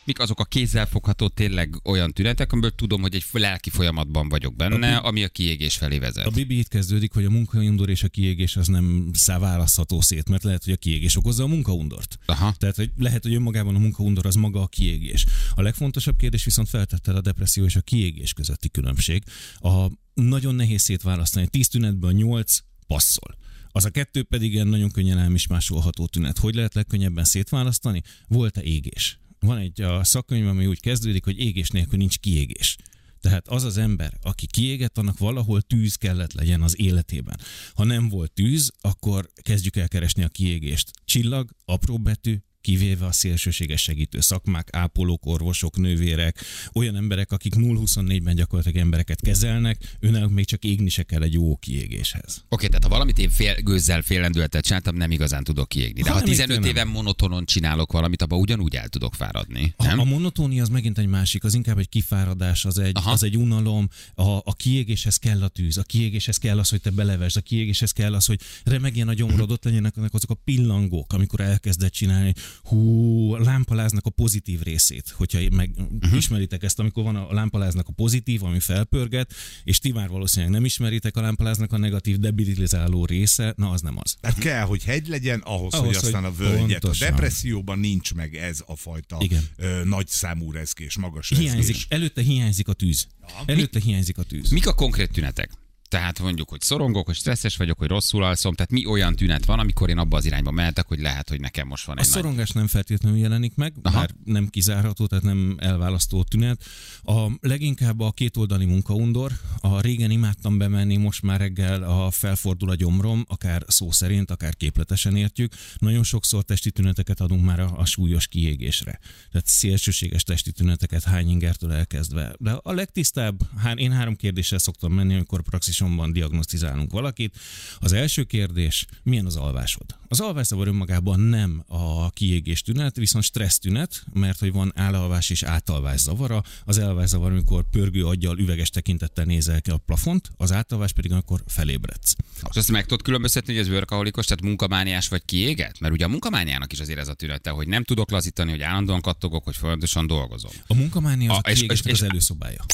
Mik 0.03 0.19
azok 0.19 0.39
a 0.39 0.43
kézzelfogható 0.43 1.27
tényleg 1.27 1.75
olyan 1.83 2.13
tünetek, 2.13 2.51
amiből 2.51 2.75
tudom, 2.75 3.01
hogy 3.01 3.15
egy 3.15 3.25
lelki 3.31 3.69
folyamatban 3.69 4.29
vagyok 4.29 4.55
benne, 4.55 4.97
ami 4.97 5.23
a 5.23 5.27
kiégés 5.27 5.75
felé 5.75 5.99
vezet. 5.99 6.25
A 6.25 6.29
Bibi 6.29 6.57
itt 6.57 6.67
kezdődik, 6.67 7.13
hogy 7.13 7.25
a 7.25 7.29
munkaundor 7.29 7.89
és 7.89 8.03
a 8.03 8.07
kiégés 8.07 8.55
az 8.55 8.67
nem 8.67 9.09
száválasztható 9.13 10.01
szét, 10.01 10.29
mert 10.29 10.43
lehet, 10.43 10.63
hogy 10.63 10.73
a 10.73 10.77
kiégés 10.77 11.17
okozza 11.17 11.43
a 11.43 11.47
munkaundort. 11.47 12.17
Aha. 12.25 12.53
Tehát 12.57 12.75
hogy 12.75 12.91
lehet, 12.97 13.23
hogy 13.23 13.33
önmagában 13.33 13.75
a 13.75 13.79
munkaundor 13.79 14.25
az 14.25 14.35
maga 14.35 14.61
a 14.61 14.67
kiégés. 14.67 15.25
A 15.55 15.61
legfontosabb 15.61 16.17
kérdés 16.17 16.43
viszont 16.43 16.69
feltette 16.69 17.13
a 17.13 17.21
depresszió 17.21 17.65
és 17.65 17.75
a 17.75 17.81
kiégés 17.81 18.33
közötti 18.33 18.69
különbség. 18.69 19.23
A 19.59 19.87
nagyon 20.13 20.55
nehéz 20.55 20.81
szétválasztani. 20.81 21.47
10 21.47 21.67
tünetből 21.67 22.11
8 22.11 22.57
passzol. 22.87 23.37
Az 23.71 23.85
a 23.85 23.89
kettő 23.89 24.23
pedig 24.23 24.53
ilyen 24.53 24.67
nagyon 24.67 24.91
könnyen 24.91 25.17
elmismásolható 25.17 26.05
tünet. 26.05 26.37
Hogy 26.37 26.55
lehet 26.55 26.73
legkönnyebben 26.73 27.23
szétválasztani? 27.23 28.01
Volt-e 28.27 28.61
égés? 28.61 29.19
Van 29.45 29.57
egy 29.57 29.81
a 29.81 30.03
szakkönyv, 30.03 30.47
ami 30.47 30.65
úgy 30.65 30.79
kezdődik, 30.79 31.23
hogy 31.23 31.39
égés 31.39 31.69
nélkül 31.69 31.97
nincs 31.97 32.17
kiégés. 32.17 32.77
Tehát 33.19 33.47
az 33.47 33.63
az 33.63 33.77
ember, 33.77 34.17
aki 34.21 34.47
kiégett, 34.47 34.97
annak 34.97 35.17
valahol 35.17 35.61
tűz 35.61 35.95
kellett 35.95 36.33
legyen 36.33 36.61
az 36.61 36.79
életében. 36.79 37.39
Ha 37.73 37.83
nem 37.83 38.09
volt 38.09 38.31
tűz, 38.31 38.71
akkor 38.81 39.29
kezdjük 39.41 39.75
el 39.75 39.87
keresni 39.87 40.23
a 40.23 40.27
kiégést. 40.27 40.91
Csillag, 41.05 41.49
apró 41.65 41.97
betű, 41.97 42.37
kivéve 42.61 43.05
a 43.05 43.11
szélsőséges 43.11 43.81
segítő 43.81 44.19
szakmák, 44.19 44.67
ápolók, 44.71 45.25
orvosok, 45.25 45.77
nővérek, 45.77 46.39
olyan 46.73 46.95
emberek, 46.95 47.31
akik 47.31 47.53
0-24-ben 47.55 48.35
gyakorlatilag 48.35 48.83
embereket 48.83 49.21
kezelnek, 49.21 49.77
őnek 49.99 50.29
még 50.29 50.45
csak 50.45 50.63
égni 50.63 50.89
se 50.89 51.03
kell 51.03 51.21
egy 51.21 51.33
jó 51.33 51.55
kiégéshez. 51.55 52.43
Oké, 52.49 52.67
tehát 52.67 52.83
ha 52.83 52.89
valamit 52.89 53.17
én 53.19 53.29
fél, 53.29 53.55
gőzzel 53.61 54.01
félendületet 54.01 54.63
csináltam, 54.63 54.95
nem 54.95 55.11
igazán 55.11 55.43
tudok 55.43 55.69
kiégni. 55.69 56.01
De 56.01 56.09
Ha 56.09 56.13
ha 56.13 56.21
nem, 56.21 56.29
15 56.29 56.59
még 56.59 56.69
éven 56.69 56.87
monotonon 56.87 57.45
csinálok 57.45 57.91
valamit, 57.91 58.21
abban 58.21 58.39
ugyanúgy 58.39 58.75
el 58.75 58.87
tudok 58.87 59.15
fáradni. 59.15 59.73
A, 59.77 59.85
Nem? 59.85 59.99
a 59.99 60.03
monotónia 60.03 60.61
az 60.61 60.69
megint 60.69 60.97
egy 60.97 61.07
másik, 61.07 61.43
az 61.43 61.53
inkább 61.53 61.77
egy 61.77 61.89
kifáradás, 61.89 62.65
az 62.65 62.77
egy, 62.77 62.97
Aha. 62.97 63.11
az 63.11 63.23
egy 63.23 63.37
unalom, 63.37 63.89
a, 64.13 64.23
a 64.23 64.53
kiégéshez 64.53 65.17
kell 65.17 65.43
a 65.43 65.47
tűz, 65.47 65.77
a 65.77 65.83
kiégéshez 65.83 66.37
kell 66.37 66.59
az, 66.59 66.69
hogy 66.69 66.81
te 66.81 66.89
belevesd, 66.89 67.37
a 67.37 67.41
kiégéshez 67.41 67.91
kell 67.91 68.13
az, 68.13 68.25
hogy 68.25 68.39
remegjen 68.63 69.07
a 69.07 69.13
gyomrod, 69.13 69.51
ott 69.51 69.63
legyenek 69.63 69.95
azok 69.97 70.29
a 70.29 70.33
pillangók, 70.33 71.13
amikor 71.13 71.39
elkezded 71.39 71.91
csinálni, 71.91 72.33
hú, 72.63 73.33
a 73.33 73.39
lámpaláznak 73.39 74.05
a 74.05 74.09
pozitív 74.09 74.61
részét, 74.61 75.09
hogyha 75.09 75.39
meg 75.51 75.69
uh-huh. 75.77 76.17
ismeritek 76.17 76.63
ezt, 76.63 76.79
amikor 76.79 77.03
van 77.03 77.15
a 77.15 77.33
lámpaláznak 77.33 77.87
a 77.87 77.91
pozitív, 77.91 78.43
ami 78.43 78.59
felpörget, 78.59 79.33
és 79.63 79.79
ti 79.79 79.91
már 79.91 80.09
valószínűleg 80.09 80.53
nem 80.53 80.65
ismeritek 80.65 81.17
a 81.17 81.21
lámpaláznak 81.21 81.73
a 81.73 81.77
negatív 81.77 82.17
debilizáló 82.17 83.05
része, 83.05 83.53
na 83.57 83.69
az 83.69 83.81
nem 83.81 83.97
az. 83.97 84.15
Tehát 84.21 84.37
kell, 84.39 84.63
hogy 84.63 84.83
hegy 84.83 85.07
legyen, 85.07 85.39
ahhoz, 85.39 85.73
Ahhoz, 85.73 85.87
hogy 85.87 85.95
aztán 85.95 86.23
hogy 86.23 86.31
a 86.31 86.43
völgyet. 86.43 86.83
A 86.83 86.91
depresszióban 86.99 87.79
nincs 87.79 88.13
meg 88.13 88.35
ez 88.35 88.63
a 88.65 88.75
fajta 88.75 89.17
Igen. 89.19 89.43
ö, 89.55 89.83
nagy 89.83 90.07
számú 90.07 90.51
rezgés, 90.51 90.97
magas 90.97 91.29
Hiányzik, 91.29 91.55
rezgés. 91.55 91.85
előtte 91.89 92.21
hiányzik 92.21 92.67
a 92.67 92.73
tűz. 92.73 93.07
Előtte 93.45 93.79
hiányzik 93.79 94.17
a 94.17 94.23
tűz. 94.23 94.49
Mik 94.49 94.67
a 94.67 94.73
konkrét 94.73 95.11
tünetek? 95.11 95.51
Tehát 95.91 96.19
mondjuk, 96.19 96.49
hogy 96.49 96.61
szorongok, 96.61 97.05
hogy 97.05 97.15
stresszes 97.15 97.57
vagyok, 97.57 97.77
hogy 97.77 97.87
rosszul 97.87 98.23
alszom, 98.23 98.53
tehát 98.53 98.71
mi 98.71 98.85
olyan 98.85 99.15
tünet 99.15 99.45
van, 99.45 99.59
amikor 99.59 99.89
én 99.89 99.97
abba 99.97 100.17
az 100.17 100.25
irányba 100.25 100.51
mehetek, 100.51 100.87
hogy 100.87 100.99
lehet, 100.99 101.29
hogy 101.29 101.39
nekem 101.39 101.67
most 101.67 101.85
van 101.85 101.97
A 101.97 101.99
egy 101.99 102.05
nagy... 102.09 102.15
szorongás 102.15 102.49
nem 102.49 102.67
feltétlenül 102.67 103.17
jelenik 103.17 103.55
meg, 103.55 103.73
Aha. 103.81 103.99
bár 103.99 104.09
nem 104.23 104.47
kizárható, 104.47 105.05
tehát 105.05 105.23
nem 105.23 105.55
elválasztó 105.59 106.23
tünet. 106.23 106.63
A 107.03 107.27
leginkább 107.41 107.99
a 107.99 108.11
kétoldali 108.11 108.65
munkaundor. 108.65 109.31
A 109.59 109.81
régen 109.81 110.11
imádtam 110.11 110.57
bemenni, 110.57 110.97
most 110.97 111.21
már 111.21 111.39
reggel 111.39 111.83
a 111.83 112.11
felfordul 112.11 112.69
a 112.69 112.75
gyomrom, 112.75 113.25
akár 113.27 113.63
szó 113.67 113.91
szerint, 113.91 114.31
akár 114.31 114.55
képletesen 114.55 115.15
értjük. 115.15 115.53
Nagyon 115.77 116.03
sokszor 116.03 116.43
testi 116.43 116.71
tüneteket 116.71 117.19
adunk 117.19 117.45
már 117.45 117.59
a, 117.59 117.73
a 117.77 117.85
súlyos 117.85 118.27
kiégésre. 118.27 118.99
Tehát 119.31 119.47
szélsőséges 119.47 120.23
testi 120.23 120.51
tüneteket 120.51 121.03
hány 121.03 121.29
ingertől 121.29 121.71
elkezdve. 121.73 122.33
De 122.39 122.51
a 122.51 122.73
legtisztább, 122.73 123.39
há- 123.57 123.77
én 123.77 123.91
három 123.91 124.15
kérdéssel 124.15 124.59
szoktam 124.59 124.93
menni, 124.93 125.13
amikor 125.13 125.41
praxisomban 125.81 126.13
diagnosztizálunk 126.13 126.91
valakit. 126.91 127.35
Az 127.79 127.91
első 127.91 128.23
kérdés, 128.23 128.85
milyen 129.03 129.25
az 129.25 129.35
alvásod? 129.35 129.85
Az 130.07 130.19
alvászavar 130.19 130.67
önmagában 130.67 131.19
nem 131.19 131.63
a 131.67 132.09
kiégés 132.09 132.61
tünet, 132.61 132.95
viszont 132.95 133.23
stressz 133.23 133.59
tünet, 133.59 134.03
mert 134.13 134.39
hogy 134.39 134.51
van 134.51 134.71
állalvás 134.75 135.29
és 135.29 135.43
átalvás 135.43 135.99
zavara. 135.99 136.43
Az 136.65 136.77
elvás 136.77 137.09
zavar, 137.09 137.31
amikor 137.31 137.63
pörgő 137.69 138.05
aggyal, 138.05 138.37
üveges 138.39 138.69
tekintettel 138.69 139.25
nézel 139.25 139.61
ki 139.61 139.69
a 139.69 139.77
plafont, 139.77 140.31
az 140.37 140.51
átalvás 140.51 140.91
pedig 140.93 141.11
amikor 141.11 141.43
felébredsz. 141.47 142.15
És 142.49 142.55
azt 142.57 142.71
meg 142.71 142.85
tudod 142.85 143.01
különböztetni, 143.01 143.53
hogy 143.53 143.61
ez 143.61 143.69
workaholikus, 143.69 144.25
tehát 144.25 144.43
munkamániás 144.43 145.07
vagy 145.07 145.25
kiéget? 145.25 145.79
Mert 145.79 145.93
ugye 145.93 146.05
a 146.05 146.07
munkamániának 146.07 146.73
is 146.73 146.79
azért 146.79 146.99
ez 146.99 147.07
a 147.07 147.13
tünete, 147.13 147.49
hogy 147.49 147.67
nem 147.67 147.83
tudok 147.83 148.11
lazítani, 148.11 148.51
hogy 148.51 148.61
állandóan 148.61 149.01
kattogok, 149.01 149.43
hogy 149.43 149.55
folyamatosan 149.55 150.07
dolgozom. 150.07 150.51
A 150.67 150.73
munkamánia 150.73 151.31
az 151.31 151.37
A- 151.37 151.47
a, 151.47 151.51
és- 151.51 151.57
kiégésnek 151.59 151.93
és- 151.93 152.01
az 152.01 152.07
előszobája. 152.09 152.65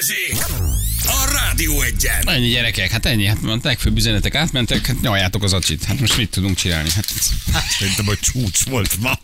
Balázs! 0.00 0.32
Balázsék! 0.32 0.68
A 1.02 1.32
Rádió 1.32 1.80
egyen! 1.82 2.28
Ennyi 2.28 2.48
gyerekek, 2.48 2.90
hát 2.90 3.06
ennyi, 3.06 3.26
hát 3.26 3.36
a 3.44 3.58
legfőbb 3.62 3.96
üzenetek 3.96 4.34
átmentek, 4.34 4.86
hát 4.86 5.00
nyaljátok 5.00 5.42
az 5.42 5.52
acsit. 5.52 5.84
Hát 5.84 6.00
most 6.00 6.16
mit 6.16 6.30
tudunk 6.30 6.56
csinálni? 6.56 6.88
Hát, 6.94 7.04
Szerintem 7.78 8.08
a 8.08 8.14
csúcs 8.20 8.64
volt 8.64 9.00
ma. 9.00 9.18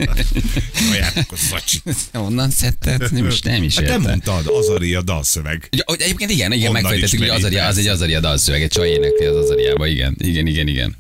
Ajánlok 0.93 1.33
a 1.33 1.37
szacsit. 1.37 1.83
onnan 2.13 2.51
szedted? 2.51 3.13
Nem 3.13 3.27
is, 3.27 3.41
nem 3.41 3.63
is 3.63 3.75
Hát 3.75 3.85
te 3.85 3.91
értem. 3.91 4.03
mondtad, 4.11 4.47
Azaria 4.47 5.03
dalszöveg. 5.03 5.69
Ja, 5.71 5.95
egyébként 5.99 6.31
igen, 6.31 6.53
igen, 6.53 6.73
megfejtettük, 6.73 7.19
hogy 7.19 7.29
Azaria, 7.29 7.67
az 7.67 7.79
egy. 7.79 7.87
Azaria 7.87 8.21
dalszöveg, 8.21 8.63
egy 8.63 8.71
csaj 8.71 8.89
énekli 8.89 9.25
az 9.25 9.37
Azariába, 9.37 9.87
igen, 9.87 10.17
igen, 10.19 10.47
igen, 10.47 10.67
igen. 10.69 10.97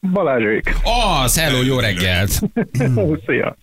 Balázsék. 0.00 0.74
Az, 1.22 1.38
hello, 1.38 1.62
jó 1.62 1.78
reggelt! 1.78 2.40
Szia. 3.26 3.56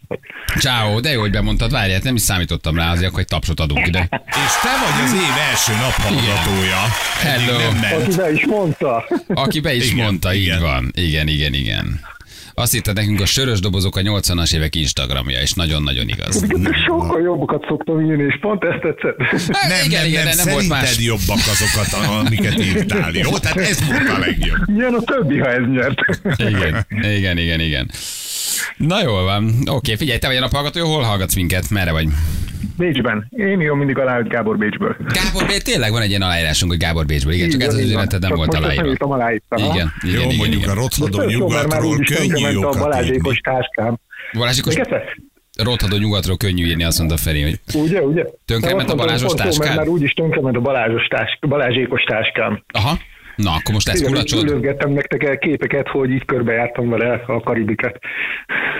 Ciao, 0.60 1.00
de 1.00 1.12
jó, 1.12 1.19
hogy 1.19 1.32
bemondtad, 1.32 1.71
várját, 1.71 2.04
nem 2.04 2.15
is 2.15 2.21
számítottam 2.21 2.76
rá, 2.76 2.91
azért 2.91 3.08
akkor 3.08 3.19
egy 3.19 3.26
tapsot 3.26 3.60
adunk 3.60 3.88
ide. 3.88 4.08
És 4.12 4.54
te 4.62 4.69
vagy 4.84 5.04
az 5.06 5.13
év 5.13 5.38
első 5.50 5.71
naphallgatója. 5.71 6.84
Hello. 7.19 7.97
Aki 8.00 8.15
be 8.15 8.32
is 8.32 8.45
mondta. 8.45 9.08
Aki 9.28 9.60
be 9.60 9.73
is 9.73 9.91
Igen, 9.91 10.04
mondta, 10.06 10.34
így 10.34 10.41
igen. 10.41 10.62
van. 10.62 10.91
Igen, 10.95 11.28
igen, 11.28 11.54
igen. 11.54 12.00
Azt 12.60 12.76
írta 12.76 12.93
nekünk 12.93 13.22
a 13.22 13.26
sörös 13.26 13.60
dobozok 13.60 13.96
a 13.96 14.02
80-as 14.02 14.56
évek 14.56 14.76
Instagramja, 14.76 15.39
és 15.41 15.54
nagyon-nagyon 15.54 16.08
igaz. 16.08 16.46
Sokkal 16.88 17.22
jobbakat 17.22 17.65
szoktam 17.67 18.02
írni, 18.10 18.24
és 18.24 18.38
pont 18.41 18.63
ezt 18.63 18.82
tetszett. 18.82 19.22
Hát, 19.58 19.70
Nem, 19.70 19.86
igen, 19.86 20.00
nem, 20.02 20.10
igen, 20.10 20.26
nem, 20.26 20.36
de 20.36 20.43
nem 20.43 20.54
volt 20.54 20.67
más. 20.67 21.00
jobbak 21.00 21.38
azokat, 21.38 21.93
amiket 22.20 22.60
írtál. 22.60 23.12
Jó, 23.13 23.38
tehát 23.38 23.58
ez 23.58 23.88
volt 23.88 24.10
a 24.10 24.20
legjobb. 24.20 24.67
Milyen 24.67 24.93
a 24.93 25.02
többi, 25.02 25.39
ha 25.39 25.52
ez 25.52 25.63
nyert. 25.72 26.00
Igen, 26.38 26.86
igen, 27.15 27.38
igen, 27.38 27.60
igen. 27.60 27.91
Na 28.78 29.02
jól 29.02 29.24
van. 29.24 29.54
Oké, 29.70 29.96
figyelj, 29.96 30.20
te 30.20 30.28
vagy 30.28 30.36
a 30.36 30.39
naphallgató, 30.39 30.86
hol 30.93 31.04
hallgatsz 31.04 31.36
minket? 31.36 31.70
Merre 31.70 31.91
vagy? 31.91 32.08
Bécsben. 32.78 33.28
Én 33.30 33.62
írom 33.62 33.78
mindig 33.78 33.98
alá, 33.98 34.16
hogy 34.16 34.28
Gábor 34.28 34.58
Bécsből. 34.58 34.96
Gábor 35.00 35.48
Bécs, 35.48 35.62
tényleg 35.62 35.92
van 35.92 36.02
egy 36.02 36.10
ilyen 36.10 36.22
aláírásunk, 36.22 36.72
hogy 36.72 36.80
Gábor 36.82 37.06
Bécsből. 37.06 37.34
Igen, 37.34 37.50
csak 37.50 37.62
ez 37.62 37.74
az 37.74 37.80
üzeneted 37.80 38.22
nem 38.22 38.36
volt 38.36 38.52
nem 38.52 38.63
aláírva. 38.63 38.88
írtam, 38.88 39.12
aláírtam. 39.12 39.58
Igen, 39.63 39.92
igen, 40.02 40.20
Jó, 40.22 40.26
igen, 40.26 40.36
mondjuk 40.38 40.62
a 40.62 40.72
igen. 40.72 40.76
rothadó 40.76 41.30
jó, 41.30 41.48
mert 41.48 41.68
már 41.68 41.82
nyugatról 41.82 41.94
úgyis 41.94 42.16
könnyű 42.16 42.28
tönkrement 42.28 42.56
a 42.56 42.60
jókat 42.60 42.80
Balázsékos 42.82 43.38
táskám. 43.40 43.98
Egyszer? 44.32 45.04
rothadó 45.63 45.98
nyugatról 45.98 46.38
könnyű 46.38 46.66
írni, 46.66 46.84
azt 46.84 46.98
mondta 46.98 47.18
Feri, 47.18 47.42
hogy 47.42 47.60
Ugye, 47.74 48.02
ugye? 48.02 48.24
Tönkrement 48.46 48.74
a 48.74 48.86
mondtam, 48.86 48.98
Balázsos 48.98 49.34
táskád? 49.34 49.66
Mert 49.66 49.76
már 49.78 49.88
úgyis 49.88 50.12
tönkrement 50.13 50.56
a 50.56 50.60
Balázsos 50.60 51.08
tás, 51.08 51.38
Balázsékos 51.48 52.04
táskám. 52.04 52.63
aha, 52.74 52.98
na 53.36 53.52
akkor 53.52 53.74
most 53.74 53.88
lesz 53.88 54.00
Igen, 54.00 54.12
kulacsod. 54.12 54.44
Ülözgettem 54.50 54.92
nektek 54.92 55.24
el 55.24 55.38
képeket, 55.38 55.88
hogy 55.88 56.10
így 56.10 56.26
körbejártam 56.26 56.90
vele 56.90 57.24
a 57.28 57.40
Karibiket. 57.40 58.00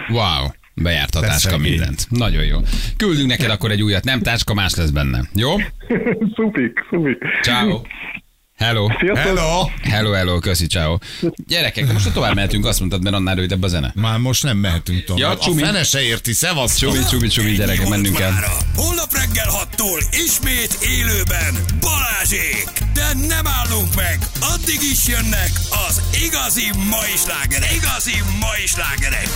Wow, 0.10 0.48
bejárt 0.82 1.16
a 1.16 1.20
táska 1.20 1.58
mindent. 1.58 2.08
Nagyon 2.10 2.44
jó. 2.44 2.60
Küldünk 2.98 3.28
neked 3.28 3.50
akkor 3.50 3.72
egy 3.72 3.82
újat, 3.82 4.04
nem 4.04 4.22
táska, 4.22 4.54
más 4.54 4.76
lesz 4.76 4.90
benne. 4.90 5.24
Jó? 5.34 5.56
szupik, 6.36 6.86
szupik. 6.90 7.18
Ciao. 7.44 7.82
Hello. 8.58 8.88
Sziasztok! 9.00 9.26
Hello! 9.26 9.70
Hello, 9.82 10.12
hello, 10.12 10.40
köszi, 10.40 10.68
ciao. 10.68 10.98
Gyerekek, 11.48 11.94
most 11.94 12.14
tovább 12.14 12.36
mehetünk, 12.36 12.66
azt 12.66 12.80
mondtad, 12.80 13.04
mert 13.04 13.16
annál 13.16 13.36
rövidebb 13.36 13.64
a 13.64 13.68
zene. 13.68 13.92
Már 13.96 14.18
most 14.20 14.44
nem 14.44 14.58
mehetünk 14.58 15.04
tovább. 15.04 15.22
Ja, 15.22 15.30
a 15.30 15.38
Csumi. 15.38 15.62
fene 15.62 15.84
se 15.84 16.02
érti, 16.02 16.34
szevasz. 16.34 16.78
Csumi, 16.78 16.98
csumi, 17.10 17.28
csumi, 17.28 17.52
gyerekek, 17.52 17.88
mennünk 17.88 18.16
kell. 18.16 18.32
mára. 18.32 18.52
Holnap 18.76 19.14
reggel 19.14 19.50
6-tól 19.50 20.04
ismét 20.26 20.78
élőben 20.82 21.54
Balázsék! 21.80 22.70
De 22.94 23.14
nem 23.28 23.48
állunk 23.48 23.96
meg! 23.96 24.18
Addig 24.40 24.80
is 24.92 25.08
jönnek 25.08 25.52
az 25.88 26.02
igazi 26.26 26.70
mai 26.90 27.16
slágerek! 27.26 27.72
Igazi 27.74 28.16
mai 28.40 28.66
slágerek! 28.66 29.30